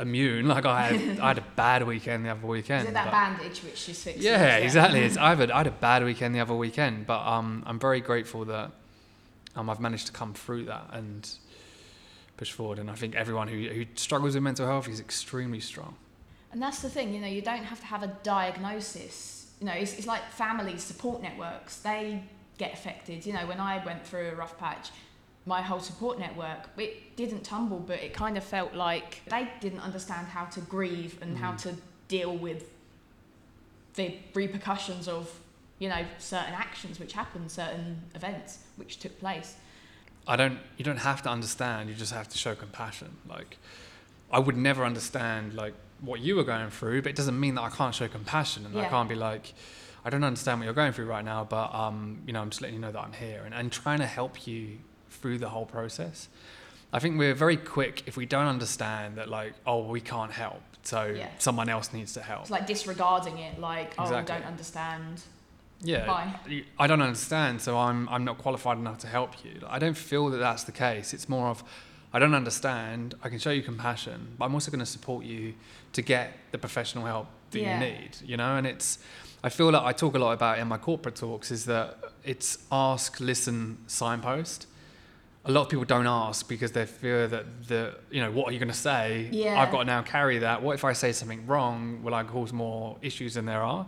immune. 0.00 0.48
Like 0.48 0.64
I 0.64 0.92
had 0.92 1.20
I 1.20 1.28
had 1.28 1.38
a 1.38 1.44
bad 1.56 1.86
weekend 1.86 2.24
the 2.24 2.30
other 2.30 2.46
weekend. 2.46 2.84
is 2.84 2.88
it 2.90 2.94
that 2.94 3.10
bandage 3.10 3.62
which 3.62 3.88
is 3.88 4.02
fixing? 4.02 4.22
yeah, 4.22 4.56
exactly. 4.56 5.00
It's 5.00 5.16
I 5.28 5.34
had, 5.34 5.50
I 5.50 5.58
had 5.58 5.66
a 5.66 5.72
bad 5.72 6.04
weekend 6.04 6.34
the 6.34 6.40
other 6.40 6.54
weekend, 6.54 7.06
but 7.06 7.26
um, 7.26 7.62
I'm 7.66 7.78
very 7.78 8.00
grateful 8.00 8.44
that 8.46 8.70
um, 9.56 9.68
I've 9.68 9.80
managed 9.80 10.06
to 10.06 10.12
come 10.12 10.34
through 10.34 10.66
that 10.66 10.88
and 10.92 11.28
push 12.36 12.52
forward. 12.52 12.78
And 12.78 12.90
I 12.90 12.94
think 12.94 13.14
everyone 13.14 13.48
who, 13.48 13.68
who 13.68 13.84
struggles 13.94 14.34
with 14.34 14.42
mental 14.42 14.66
health 14.66 14.88
is 14.88 15.00
extremely 15.00 15.60
strong. 15.60 15.96
And 16.52 16.62
that's 16.62 16.80
the 16.80 16.88
thing, 16.88 17.12
you 17.12 17.20
know, 17.20 17.26
you 17.26 17.42
don't 17.42 17.64
have 17.64 17.80
to 17.80 17.86
have 17.86 18.02
a 18.02 18.16
diagnosis. 18.22 19.47
You 19.60 19.66
know, 19.66 19.72
it's, 19.72 19.94
it's 19.98 20.06
like 20.06 20.22
families, 20.30 20.82
support 20.82 21.20
networks, 21.22 21.78
they 21.78 22.22
get 22.58 22.72
affected. 22.72 23.26
You 23.26 23.32
know, 23.32 23.46
when 23.46 23.60
I 23.60 23.84
went 23.84 24.06
through 24.06 24.28
a 24.28 24.34
rough 24.34 24.56
patch, 24.58 24.90
my 25.46 25.62
whole 25.62 25.80
support 25.80 26.18
network, 26.18 26.68
it 26.76 27.16
didn't 27.16 27.42
tumble, 27.42 27.78
but 27.78 27.98
it 28.00 28.12
kind 28.12 28.36
of 28.36 28.44
felt 28.44 28.74
like 28.74 29.22
they 29.28 29.48
didn't 29.60 29.80
understand 29.80 30.26
how 30.28 30.44
to 30.46 30.60
grieve 30.60 31.18
and 31.22 31.38
how 31.38 31.52
Mm. 31.52 31.58
to 31.62 31.74
deal 32.08 32.36
with 32.36 32.64
the 33.94 34.14
repercussions 34.34 35.08
of, 35.08 35.32
you 35.78 35.88
know, 35.88 36.04
certain 36.18 36.54
actions 36.54 37.00
which 37.00 37.12
happened, 37.12 37.50
certain 37.50 38.00
events 38.14 38.58
which 38.76 38.98
took 38.98 39.18
place. 39.18 39.56
I 40.26 40.36
don't. 40.36 40.58
You 40.76 40.84
don't 40.84 40.98
have 40.98 41.22
to 41.22 41.30
understand. 41.30 41.88
You 41.88 41.94
just 41.94 42.12
have 42.12 42.28
to 42.28 42.36
show 42.38 42.54
compassion. 42.54 43.16
Like, 43.28 43.56
I 44.30 44.38
would 44.38 44.56
never 44.56 44.84
understand 44.84 45.54
like 45.54 45.72
what 46.00 46.20
you 46.20 46.36
were 46.36 46.44
going 46.44 46.70
through, 46.70 47.02
but 47.02 47.10
it 47.10 47.16
doesn't 47.16 47.38
mean 47.38 47.54
that 47.56 47.62
I 47.62 47.70
can't 47.70 47.94
show 47.94 48.08
compassion 48.08 48.64
and 48.66 48.78
I 48.78 48.86
can't 48.88 49.08
be 49.08 49.14
like, 49.14 49.54
I 50.04 50.10
don't 50.10 50.24
understand 50.24 50.60
what 50.60 50.64
you're 50.64 50.74
going 50.74 50.92
through 50.92 51.06
right 51.06 51.24
now, 51.24 51.44
but 51.44 51.74
um, 51.74 52.22
you 52.26 52.32
know, 52.32 52.40
I'm 52.40 52.50
just 52.50 52.62
letting 52.62 52.76
you 52.76 52.80
know 52.80 52.92
that 52.92 53.00
I'm 53.00 53.12
here 53.12 53.42
and, 53.44 53.54
and 53.54 53.70
trying 53.72 53.98
to 53.98 54.06
help 54.06 54.46
you 54.46 54.78
through 55.10 55.38
the 55.38 55.48
whole 55.48 55.66
process. 55.66 56.28
I 56.92 57.00
think 57.00 57.18
we're 57.18 57.34
very 57.34 57.56
quick 57.56 58.04
if 58.06 58.16
we 58.16 58.24
don't 58.24 58.46
understand 58.46 59.16
that 59.16 59.28
like, 59.28 59.54
oh, 59.66 59.86
we 59.86 60.00
can't 60.00 60.32
help, 60.32 60.62
so 60.82 61.06
Yeah. 61.06 61.28
someone 61.38 61.68
else 61.68 61.92
needs 61.92 62.12
to 62.14 62.22
help. 62.22 62.42
It's 62.42 62.50
like 62.50 62.66
disregarding 62.66 63.38
it, 63.38 63.58
like, 63.58 63.94
oh, 63.98 64.04
I 64.04 64.22
don't 64.22 64.44
understand. 64.44 65.22
Yeah, 65.80 66.06
Bye. 66.06 66.64
I 66.78 66.86
don't 66.86 67.02
understand, 67.02 67.60
so 67.60 67.78
I'm 67.78 68.08
I'm 68.08 68.24
not 68.24 68.38
qualified 68.38 68.78
enough 68.78 68.98
to 68.98 69.06
help 69.06 69.44
you. 69.44 69.60
I 69.68 69.78
don't 69.78 69.96
feel 69.96 70.28
that 70.30 70.38
that's 70.38 70.64
the 70.64 70.72
case. 70.72 71.12
It's 71.14 71.28
more 71.28 71.48
of 71.48 71.62
I 72.12 72.18
don't 72.18 72.34
understand. 72.34 73.14
I 73.22 73.28
can 73.28 73.38
show 73.38 73.50
you 73.50 73.62
compassion, 73.62 74.34
but 74.38 74.46
I'm 74.46 74.54
also 74.54 74.70
going 74.70 74.80
to 74.80 74.86
support 74.86 75.24
you 75.24 75.54
to 75.92 76.02
get 76.02 76.32
the 76.52 76.58
professional 76.58 77.04
help 77.04 77.26
that 77.50 77.60
Yeah. 77.60 77.74
you 77.74 77.80
need. 77.92 78.10
You 78.24 78.36
know, 78.36 78.56
and 78.56 78.66
it's 78.66 78.98
I 79.44 79.50
feel 79.50 79.70
like 79.70 79.82
I 79.82 79.92
talk 79.92 80.14
a 80.14 80.18
lot 80.18 80.32
about 80.32 80.58
in 80.58 80.66
my 80.68 80.78
corporate 80.78 81.14
talks 81.16 81.50
is 81.50 81.64
that 81.66 81.96
it's 82.24 82.58
ask, 82.72 83.20
listen, 83.20 83.78
signpost. 83.86 84.66
A 85.44 85.52
lot 85.52 85.62
of 85.62 85.68
people 85.68 85.84
don't 85.84 86.06
ask 86.08 86.48
because 86.48 86.72
they 86.72 86.84
fear 86.86 87.28
that 87.28 87.44
the 87.68 87.94
you 88.10 88.20
know 88.20 88.30
what 88.32 88.48
are 88.48 88.52
you 88.52 88.58
going 88.58 88.68
to 88.72 88.74
say? 88.92 89.28
Yeah. 89.30 89.60
I've 89.60 89.70
got 89.70 89.78
to 89.78 89.84
now 89.84 90.02
carry 90.02 90.38
that. 90.38 90.62
What 90.62 90.74
if 90.74 90.84
I 90.84 90.92
say 90.94 91.12
something 91.12 91.46
wrong? 91.46 92.02
Will 92.02 92.14
I 92.14 92.24
cause 92.24 92.52
more 92.52 92.96
issues 93.02 93.34
than 93.34 93.44
there 93.46 93.62
are? 93.62 93.86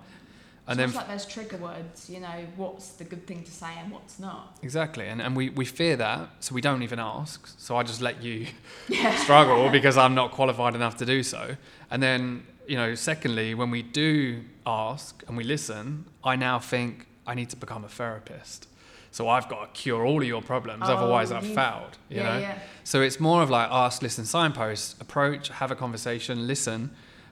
And 0.71 0.79
then 0.79 0.93
like 0.93 1.09
those 1.09 1.27
trigger 1.27 1.57
words, 1.57 2.09
you 2.09 2.21
know, 2.21 2.47
what's 2.57 2.91
the 2.93 3.05
good 3.05 3.27
thing 3.27 3.43
to 3.45 3.51
say 3.51 3.73
and 3.79 3.91
what's 3.93 4.19
not. 4.19 4.57
Exactly, 4.63 5.07
and 5.09 5.21
and 5.21 5.35
we, 5.37 5.51
we 5.51 5.65
fear 5.65 5.97
that, 5.97 6.29
so 6.41 6.55
we 6.55 6.61
don't 6.61 6.83
even 6.83 6.99
ask. 6.99 7.47
So 7.59 7.77
I 7.77 7.83
just 7.83 8.01
let 8.01 8.23
you 8.23 8.47
Yeah. 8.89 9.15
struggle 9.25 9.69
because 9.71 9.97
I'm 9.99 10.15
not 10.15 10.31
qualified 10.31 10.75
enough 10.75 10.97
to 10.99 11.07
do 11.07 11.23
so. 11.23 11.57
And 11.91 12.03
then 12.03 12.47
you 12.67 12.77
know, 12.77 12.95
secondly, 12.95 13.55
when 13.55 13.71
we 13.71 13.83
do 13.83 14.43
ask 14.65 15.25
and 15.27 15.37
we 15.37 15.43
listen, 15.45 16.05
I 16.23 16.37
now 16.37 16.59
think 16.61 17.07
I 17.27 17.35
need 17.35 17.51
to 17.51 17.57
become 17.57 17.85
a 17.85 17.89
therapist. 17.89 18.69
So 19.13 19.29
I've 19.29 19.49
got 19.49 19.75
to 19.75 19.81
cure 19.81 20.07
all 20.07 20.23
of 20.23 20.29
your 20.29 20.41
problems, 20.41 20.85
Oh, 20.87 20.95
otherwise 20.95 21.33
I've 21.33 21.45
failed. 21.45 21.99
You 22.09 22.19
yeah, 22.19 22.23
know. 22.33 22.39
yeah. 22.39 22.59
So 22.85 23.03
it's 23.03 23.19
more 23.19 23.43
of 23.43 23.51
like 23.51 23.69
ask, 23.73 24.03
listen, 24.03 24.25
signpost, 24.25 25.01
approach, 25.01 25.49
have 25.49 25.73
a 25.73 25.75
conversation, 25.75 26.47
listen, 26.47 26.91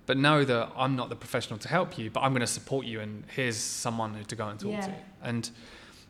but 0.08 0.16
know 0.16 0.42
that 0.42 0.70
I'm 0.74 0.96
not 0.96 1.10
the 1.10 1.16
professional 1.16 1.58
to 1.60 1.68
help 1.68 1.98
you, 1.98 2.10
but 2.10 2.20
I'm 2.20 2.32
going 2.32 2.40
to 2.40 2.46
support 2.46 2.86
you, 2.86 3.00
and 3.00 3.24
here's 3.36 3.58
someone 3.58 4.14
who 4.14 4.24
to 4.24 4.34
go 4.34 4.48
and 4.48 4.58
talk 4.58 4.72
Yeah. 4.72 4.86
to. 4.86 4.94
And 5.22 5.50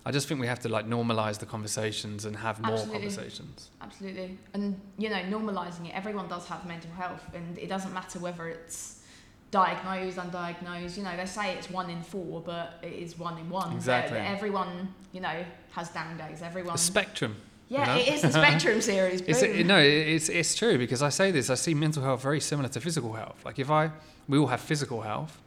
I 0.07 0.13
just 0.13 0.29
think 0.29 0.41
we 0.41 0.47
have 0.47 0.61
to 0.61 0.69
like 0.69 0.87
normalize 0.87 1.39
the 1.41 1.47
conversations 1.47 2.25
and 2.25 2.37
have 2.37 2.61
more 2.63 2.75
Absolutely. 2.75 3.01
conversations. 3.01 3.71
Absolutely. 3.83 4.39
And, 4.55 4.81
you 4.99 5.11
know, 5.11 5.17
normalising 5.17 5.89
it, 5.89 5.95
everyone 5.97 6.29
does 6.29 6.47
have 6.47 6.65
mental 6.65 6.93
health 6.93 7.23
and 7.35 7.59
it 7.59 7.69
doesn't 7.69 7.93
matter 7.93 8.21
whether 8.21 8.47
it's 8.49 9.03
diagnosed, 9.51 10.17
undiagnosed. 10.17 10.97
You 10.97 11.03
know, 11.03 11.17
they 11.17 11.27
say 11.27 11.55
it's 11.55 11.69
one 11.69 11.91
in 11.91 12.01
four, 12.05 12.41
but 12.41 12.79
it 12.85 12.93
is 12.93 13.19
one 13.19 13.37
in 13.37 13.51
one. 13.51 13.73
Exactly. 13.73 14.17
That 14.17 14.31
Everyone, 14.31 14.95
you 15.13 15.21
know, 15.21 15.45
has 15.73 15.89
down 15.91 16.17
days. 16.17 16.41
Everyone. 16.41 16.77
A 16.77 16.79
spectrum. 16.79 17.35
Yeah, 17.69 17.81
you 17.81 17.87
know? 17.87 18.01
it 18.01 18.15
is 18.15 18.23
the 18.23 18.33
spectrum 18.33 18.81
series. 18.81 19.21
It's 19.27 19.43
boom. 19.43 19.67
no, 19.67 19.79
it's 19.79 20.29
it's 20.29 20.55
true 20.55 20.79
because 20.79 21.03
I 21.03 21.11
say 21.11 21.31
this. 21.31 21.51
I 21.51 21.55
see 21.55 21.75
mental 21.75 22.03
health 22.03 22.23
very 22.23 22.41
similar 22.41 22.69
to 22.71 22.81
physical 22.81 23.13
health. 23.13 23.45
Like 23.45 23.59
if 23.59 23.71
I, 23.71 23.91
we 24.29 24.39
all 24.39 24.47
have 24.47 24.61
physical 24.61 25.03
health. 25.03 25.41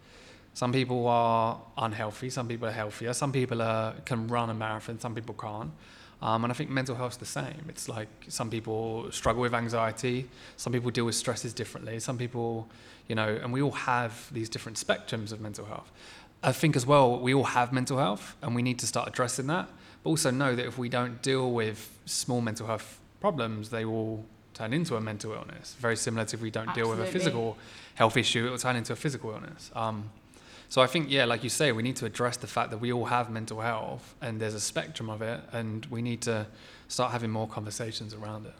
Some 0.54 0.74
people 0.74 1.08
are 1.08 1.62
unhealthy. 1.78 2.30
Some 2.30 2.48
people 2.48 2.68
are 2.68 2.74
healthier. 2.74 3.14
Some 3.14 3.32
people 3.32 3.62
are, 3.62 3.94
can 4.04 4.28
run 4.28 4.50
a 4.50 4.54
marathon. 4.54 5.00
Some 5.00 5.16
people 5.16 5.34
can't. 5.34 5.72
Um, 6.22 6.44
and 6.44 6.52
I 6.52 6.56
think 6.56 6.70
mental 6.70 6.96
health's 6.96 7.18
the 7.18 7.26
same. 7.26 7.66
It's 7.68 7.90
like 7.90 8.10
some 8.28 8.50
people 8.50 9.12
struggle 9.12 9.42
with 9.42 9.56
anxiety. 9.56 10.30
Some 10.58 10.72
people 10.74 10.92
deal 10.92 11.06
with 11.06 11.16
stresses 11.16 11.54
differently. 11.54 12.00
Some 12.00 12.18
people, 12.18 12.68
you 13.08 13.16
know, 13.16 13.40
and 13.42 13.52
we 13.52 13.62
all 13.62 13.72
have 13.72 14.32
these 14.32 14.50
different 14.50 14.78
spectrums 14.78 15.32
of 15.32 15.42
mental 15.42 15.66
health. 15.66 15.92
I 16.44 16.52
think 16.52 16.76
as 16.76 16.86
well, 16.86 17.20
we 17.20 17.34
all 17.34 17.44
have 17.44 17.72
mental 17.72 17.98
health, 17.98 18.36
and 18.42 18.56
we 18.56 18.62
need 18.62 18.78
to 18.80 18.88
start 18.88 19.08
addressing 19.08 19.48
that. 19.48 19.70
But 20.04 20.10
also 20.12 20.32
know 20.32 20.56
that 20.56 20.66
if 20.66 20.78
we 20.78 20.90
don't 20.90 21.22
deal 21.22 21.52
with 21.52 21.90
small 22.06 22.42
mental 22.42 22.68
health 22.68 23.00
problems, 23.20 23.70
they 23.70 23.86
will 23.86 24.26
turn 24.54 24.74
into 24.74 24.96
a 24.96 25.02
mental 25.02 25.34
illness. 25.34 25.76
Very 25.80 25.96
similar 25.96 26.26
to 26.26 26.36
if 26.36 26.42
we 26.42 26.52
don't 26.52 26.74
deal 26.74 26.90
with 26.90 27.00
a 27.00 27.06
physical 27.06 27.58
health 27.96 28.18
issue, 28.18 28.48
it 28.48 28.50
will 28.50 28.58
turn 28.58 28.76
into 28.76 28.94
a 28.94 28.96
physical 28.96 29.32
illness. 29.32 29.72
Um, 29.76 30.10
So 30.70 30.82
I 30.82 30.88
think, 30.88 31.12
yeah, 31.12 31.26
like 31.26 31.44
you 31.44 31.50
say, 31.50 31.74
we 31.74 31.84
need 31.84 31.98
to 31.98 32.06
address 32.06 32.38
the 32.38 32.48
fact 32.48 32.70
that 32.72 32.78
we 32.78 32.94
all 32.94 33.04
have 33.06 33.30
mental 33.30 33.60
health 33.60 34.16
and 34.22 34.40
there's 34.40 34.54
a 34.54 34.60
spectrum 34.60 35.10
of 35.10 35.22
it, 35.22 35.42
and 35.52 35.86
we 35.88 36.02
need 36.02 36.22
to 36.22 36.48
start 36.88 37.12
having 37.12 37.30
more 37.30 37.46
conversations 37.46 38.14
around 38.14 38.46
it. 38.46 38.54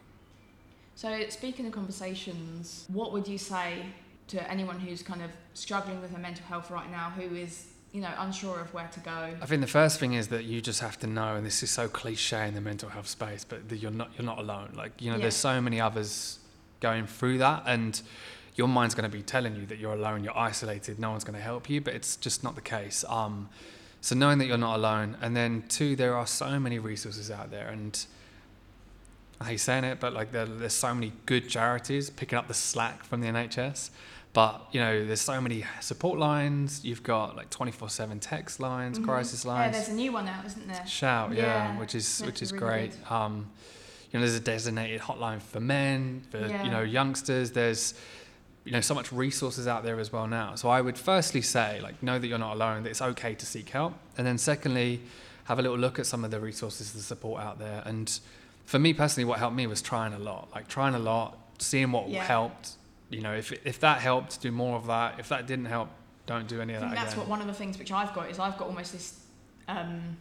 So, 0.96 1.08
speaking 1.30 1.66
of 1.68 1.72
conversations, 1.72 2.86
what 2.90 3.14
would 3.14 3.28
you 3.30 3.38
say 3.38 3.86
to 4.28 4.52
anyone 4.52 4.78
who's 4.78 5.02
kind 5.02 5.22
of 5.22 5.32
struggling 5.54 6.02
with 6.02 6.12
their 6.12 6.20
mental 6.20 6.46
health 6.46 6.70
right 6.70 6.92
now, 6.92 7.12
who 7.12 7.34
is, 7.34 7.68
you 7.92 8.02
know, 8.02 8.12
unsure 8.20 8.60
of 8.60 8.74
where 8.74 8.88
to 8.88 9.00
go? 9.02 9.36
I 9.42 9.46
think 9.46 9.62
the 9.62 9.68
first 9.68 10.00
thing 10.00 10.14
is 10.14 10.30
that 10.30 10.46
you 10.46 10.62
just 10.62 10.80
have 10.80 10.98
to 11.00 11.08
know, 11.08 11.36
and 11.36 11.46
this 11.46 11.62
is 11.62 11.70
so 11.70 11.88
cliche 11.88 12.48
in 12.48 12.54
the 12.56 12.62
mental 12.62 12.90
health 12.90 13.08
space, 13.08 13.44
but 13.44 13.68
that 13.70 13.78
you're 13.78 13.92
not 13.92 14.12
you're 14.18 14.26
not 14.26 14.40
alone. 14.40 14.72
Like 14.76 15.02
you 15.02 15.10
know, 15.12 15.18
Yeah. 15.18 15.24
there's 15.24 15.36
so 15.36 15.60
many 15.62 15.82
others 15.82 16.40
going 16.80 17.06
through 17.08 17.40
that, 17.40 17.64
and 17.66 18.02
your 18.56 18.68
mind's 18.68 18.96
going 18.96 19.10
to 19.10 19.16
be 19.18 19.24
telling 19.24 19.56
you 19.56 19.66
that 19.68 19.78
you're 19.78 19.94
alone, 19.94 20.24
you're 20.24 20.38
isolated, 20.38 21.00
no 21.00 21.12
one's 21.12 21.24
going 21.24 21.38
to 21.38 21.44
help 21.44 21.70
you, 21.70 21.80
but 21.82 21.94
it's 21.94 22.16
just 22.18 22.44
not 22.44 22.56
the 22.56 22.62
case. 22.62 23.04
Um, 23.08 23.50
so 24.02 24.16
knowing 24.16 24.40
that 24.40 24.46
you're 24.46 24.58
not 24.58 24.76
alone, 24.78 25.16
and 25.22 25.36
then 25.36 25.64
two, 25.70 25.96
there 25.96 26.16
are 26.16 26.28
so 26.28 26.60
many 26.60 26.80
resources 26.80 27.30
out 27.30 27.52
there, 27.52 27.68
and 27.70 28.04
I 29.40 29.46
hate 29.46 29.60
saying 29.60 29.84
it, 29.84 30.00
but 30.00 30.14
like 30.14 30.32
there, 30.32 30.46
there's 30.46 30.74
so 30.74 30.94
many 30.94 31.14
good 31.26 31.50
charities 31.50 32.10
picking 32.10 32.38
up 32.38 32.48
the 32.48 32.54
slack 32.54 33.04
from 33.04 33.22
the 33.22 33.28
NHS. 33.28 33.90
But 34.34 34.66
you 34.72 34.80
know, 34.80 35.06
there's 35.06 35.22
so 35.22 35.42
many 35.42 35.66
support 35.82 36.18
lines. 36.18 36.86
You've 36.86 37.04
got 37.04 37.36
like 37.36 37.50
24/7 37.50 38.20
text 38.22 38.60
lines, 38.60 38.98
Mhm. 38.98 39.04
crisis 39.06 39.44
Yeah, 39.44 39.52
lines. 39.52 39.74
there's 39.76 39.90
a 39.90 39.94
new 39.94 40.12
one 40.14 40.28
out, 40.28 40.46
isn't 40.46 40.68
there? 40.68 40.86
Shout, 40.88 41.34
yeah, 41.34 41.42
Yeah, 41.74 41.78
which 41.80 41.96
is 41.96 42.22
which 42.26 42.42
is 42.42 42.54
really 42.54 42.66
great. 42.66 43.12
Um, 43.12 43.48
you 44.12 44.20
know, 44.20 44.26
there's 44.26 44.38
a 44.40 44.44
designated 44.44 45.02
hotline 45.02 45.42
for 45.42 45.60
men, 45.60 46.24
for 46.32 46.40
Yeah. 46.48 46.64
you 46.64 46.70
know 46.72 46.82
youngsters. 46.82 47.52
There's 47.52 47.94
you 48.64 48.72
know 48.72 48.80
so 48.82 48.94
much 48.94 49.12
resources 49.12 49.68
out 49.68 49.84
there 49.84 50.00
as 50.00 50.14
well 50.14 50.28
now. 50.28 50.56
So 50.56 50.70
I 50.70 50.80
would 50.82 50.98
firstly 50.98 51.42
say 51.42 51.82
like 51.82 52.02
know 52.02 52.18
that 52.18 52.28
you're 52.28 52.38
not 52.38 52.54
alone. 52.56 52.84
That 52.84 52.90
it's 52.92 53.02
okay 53.02 53.36
to 53.36 53.46
seek 53.46 53.70
help, 53.70 53.96
and 54.18 54.26
then 54.26 54.38
secondly, 54.38 55.02
have 55.46 55.60
a 55.60 55.62
little 55.62 55.78
look 55.78 56.00
at 56.00 56.06
some 56.06 56.24
of 56.24 56.32
the 56.32 56.40
resources, 56.40 56.94
the 56.94 57.02
support 57.02 57.42
out 57.42 57.60
there. 57.60 57.82
And 57.86 58.18
for 58.66 58.80
me 58.80 58.94
personally, 58.94 59.26
what 59.26 59.40
helped 59.40 59.56
me 59.58 59.68
was 59.68 59.82
trying 59.82 60.14
a 60.14 60.20
lot, 60.20 60.48
like 60.56 60.70
trying 60.70 60.96
a 60.96 61.00
lot, 61.00 61.38
seeing 61.58 61.92
what 61.92 62.08
Yeah. 62.08 62.24
helped. 62.24 62.78
You 63.12 63.22
know, 63.22 63.34
if 63.36 63.52
if 63.66 63.80
that 63.82 64.00
helped, 64.00 64.42
do 64.42 64.52
more 64.52 64.76
of 64.78 64.88
that. 64.88 65.20
If 65.20 65.30
that 65.30 65.46
didn't 65.46 65.66
help, 65.66 65.90
don't 66.26 66.48
do 66.48 66.62
any 66.62 66.74
I 66.74 66.78
of 66.78 66.82
think 66.82 66.94
that 66.94 67.02
that's 67.02 67.14
again. 67.14 67.20
what 67.28 67.30
one 67.30 67.42
of 67.42 67.48
the 67.48 67.54
things 67.54 67.78
which 67.78 67.92
I've 67.92 68.14
got 68.14 68.30
is 68.32 68.40
I've 68.40 68.58
got 68.58 68.68
almost 68.68 68.94
this 68.94 69.20
um, 69.68 70.18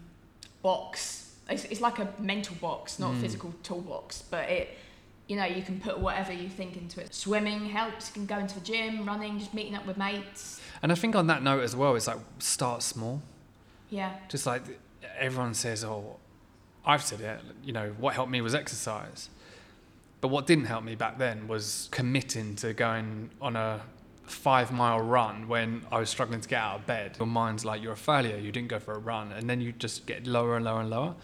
box. 0.63 1.35
It's, 1.49 1.65
it's 1.65 1.81
like 1.81 1.99
a 1.99 2.09
mental 2.19 2.55
box, 2.61 2.99
not 2.99 3.13
a 3.13 3.15
Mm. 3.15 3.21
physical 3.21 3.55
toolbox, 3.63 4.23
but 4.23 4.49
it, 4.49 4.77
you 5.27 5.37
know, 5.37 5.45
you 5.45 5.63
can 5.63 5.81
put 5.81 5.99
whatever 5.99 6.33
you 6.33 6.49
think 6.49 6.77
into 6.77 7.01
it. 7.01 7.15
Swimming 7.15 7.67
helps. 7.67 8.09
You 8.09 8.15
can 8.15 8.27
go 8.27 8.39
into 8.39 8.55
the 8.59 8.65
gym, 8.65 9.05
running, 9.07 9.39
just 9.39 9.53
meeting 9.55 9.75
up 9.75 9.87
with 9.87 9.97
mates. 9.97 10.61
and 10.83 10.93
I 10.93 10.95
think 10.95 11.15
on 11.17 11.27
that 11.29 11.43
note 11.43 11.63
as 11.63 11.75
well, 11.77 11.95
it's 11.97 12.07
like 12.07 12.19
start 12.39 12.83
small. 12.83 13.21
Yeah, 13.91 14.15
just 14.29 14.47
like 14.47 14.63
everyone 15.19 15.55
says, 15.55 15.83
oh, 15.85 16.17
I've 16.85 17.03
said 17.03 17.21
it, 17.21 17.41
you 17.65 17.73
know, 17.73 17.95
what 17.99 18.15
helped 18.15 18.31
me 18.31 18.41
was 18.41 18.55
exercise. 18.55 19.29
But 20.21 20.29
what 20.29 20.47
didn't 20.47 20.67
help 20.67 20.85
me 20.85 20.95
back 20.95 21.19
then 21.19 21.49
was 21.49 21.89
committing 21.91 22.57
to 22.57 22.73
going 22.75 23.31
on 23.41 23.57
a 23.57 23.81
five 24.25 24.71
mile 24.71 25.01
run 25.01 25.49
when 25.49 25.85
I 25.91 25.99
was 25.99 26.09
struggling 26.11 26.41
to 26.41 26.49
get 26.49 26.61
out 26.61 26.81
of 26.81 26.87
bed. 26.87 27.17
Your 27.19 27.27
mind's 27.27 27.65
like, 27.65 27.83
you're 27.83 27.93
a 27.93 27.97
failure, 27.97 28.37
you 28.37 28.53
didn't 28.53 28.69
go 28.69 28.79
for 28.79 28.95
a 28.95 28.99
run. 28.99 29.33
And 29.33 29.49
then 29.49 29.61
you 29.61 29.73
just 29.73 30.07
get 30.07 30.27
lower 30.27 30.57
and 30.57 30.65
lower 30.65 30.81
and 30.81 30.91
lower. 30.91 31.15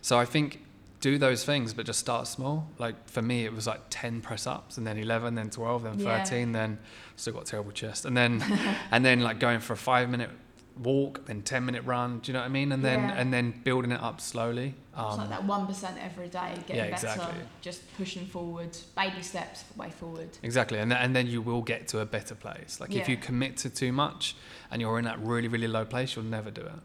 So 0.00 0.18
I 0.18 0.24
think 0.24 0.62
do 1.00 1.18
those 1.18 1.44
things, 1.44 1.74
but 1.74 1.86
just 1.86 2.00
start 2.00 2.26
small. 2.26 2.68
Like 2.78 3.08
for 3.08 3.22
me, 3.22 3.44
it 3.44 3.52
was 3.52 3.66
like 3.66 3.80
10 3.90 4.22
press 4.22 4.46
ups 4.46 4.78
and 4.78 4.86
then 4.86 4.98
11, 4.98 5.34
then 5.34 5.50
12, 5.50 5.82
then 5.82 5.98
Yeah. 6.00 6.24
13, 6.24 6.52
then 6.52 6.78
still 7.16 7.34
got 7.34 7.46
terrible 7.46 7.72
chest. 7.72 8.04
And 8.04 8.16
then, 8.16 8.42
and 8.90 9.04
then 9.04 9.20
like 9.20 9.38
going 9.38 9.60
for 9.60 9.74
a 9.74 9.76
five 9.76 10.08
minute 10.08 10.30
walk, 10.78 11.24
then 11.26 11.42
10 11.42 11.64
minute 11.64 11.82
run. 11.84 12.18
Do 12.20 12.30
you 12.30 12.32
know 12.34 12.40
what 12.40 12.46
I 12.46 12.48
mean? 12.50 12.72
And 12.72 12.84
then, 12.84 13.00
Yeah. 13.08 13.14
and 13.20 13.32
then 13.32 13.60
building 13.64 13.92
it 13.92 14.00
up 14.02 14.20
slowly. 14.20 14.74
it's 14.92 14.96
like 14.96 15.18
Um, 15.20 15.28
that 15.28 15.44
one 15.44 15.66
percent 15.66 15.96
every 16.02 16.28
day, 16.28 16.54
getting 16.66 16.76
Yeah, 16.76 16.90
better, 16.90 17.06
exactly. 17.08 17.40
just 17.60 17.80
pushing 17.98 18.26
forward, 18.26 18.76
baby 18.96 19.22
steps 19.22 19.64
way 19.76 19.90
forward. 19.90 20.30
Exactly, 20.42 20.78
and, 20.78 20.90
th- 20.90 21.00
and 21.04 21.14
then 21.14 21.26
you 21.26 21.42
will 21.42 21.60
get 21.62 21.86
to 21.88 22.00
a 22.00 22.06
better 22.06 22.34
place. 22.34 22.80
Like 22.80 22.94
if 22.94 23.06
you 23.08 23.16
commit 23.18 23.56
to 23.58 23.70
too 23.70 23.92
much 23.92 24.36
and 24.70 24.80
you're 24.80 24.98
in 24.98 25.04
that 25.04 25.18
really, 25.20 25.48
really 25.48 25.68
low 25.68 25.84
place, 25.84 26.16
you'll 26.16 26.24
never 26.24 26.50
do 26.50 26.62
it. 26.62 26.80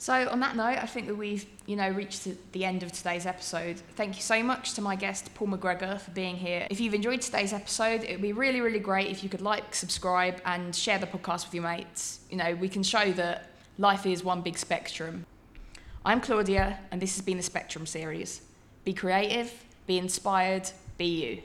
So 0.00 0.26
on 0.30 0.40
that 0.40 0.56
note, 0.56 0.78
I 0.78 0.86
think 0.86 1.08
that 1.08 1.14
we've 1.14 1.44
you 1.66 1.76
know 1.76 1.90
reached 1.90 2.26
the- 2.52 2.64
end 2.64 2.82
of 2.82 2.90
today's 2.90 3.26
episode. 3.26 3.76
Thank 3.96 4.16
you 4.16 4.22
so 4.22 4.42
much 4.42 4.72
to 4.74 4.80
my 4.80 4.96
guest 4.96 5.34
Paul 5.34 5.48
McGregor 5.48 6.00
for 6.00 6.10
being 6.12 6.36
here. 6.36 6.66
If 6.70 6.80
you've 6.80 6.94
enjoyed 6.94 7.20
today's 7.20 7.52
episode, 7.52 8.04
it 8.04 8.12
would 8.12 8.22
be 8.22 8.32
really 8.32 8.62
really 8.62 8.78
great 8.78 9.08
if 9.08 9.22
you 9.22 9.28
could 9.28 9.42
like, 9.42 9.74
subscribe, 9.74 10.40
and 10.46 10.74
share 10.74 10.98
the 10.98 11.06
podcast 11.06 11.44
with 11.44 11.54
your 11.54 11.64
mates. 11.64 12.20
You 12.30 12.38
know 12.38 12.54
we 12.54 12.70
can 12.70 12.82
show 12.82 13.12
that 13.12 13.50
life 13.76 14.06
is 14.06 14.24
one 14.24 14.40
big 14.40 14.56
spectrum. 14.56 15.26
I'm 16.02 16.22
Claudia, 16.22 16.78
and 16.90 17.02
this 17.02 17.16
has 17.16 17.22
been 17.22 17.36
the 17.36 17.42
Spectrum 17.42 17.84
series. 17.84 18.40
Be 18.86 18.94
creative, 18.94 19.52
be 19.86 19.98
inspired, 19.98 20.70
be 20.96 21.04
you. 21.04 21.42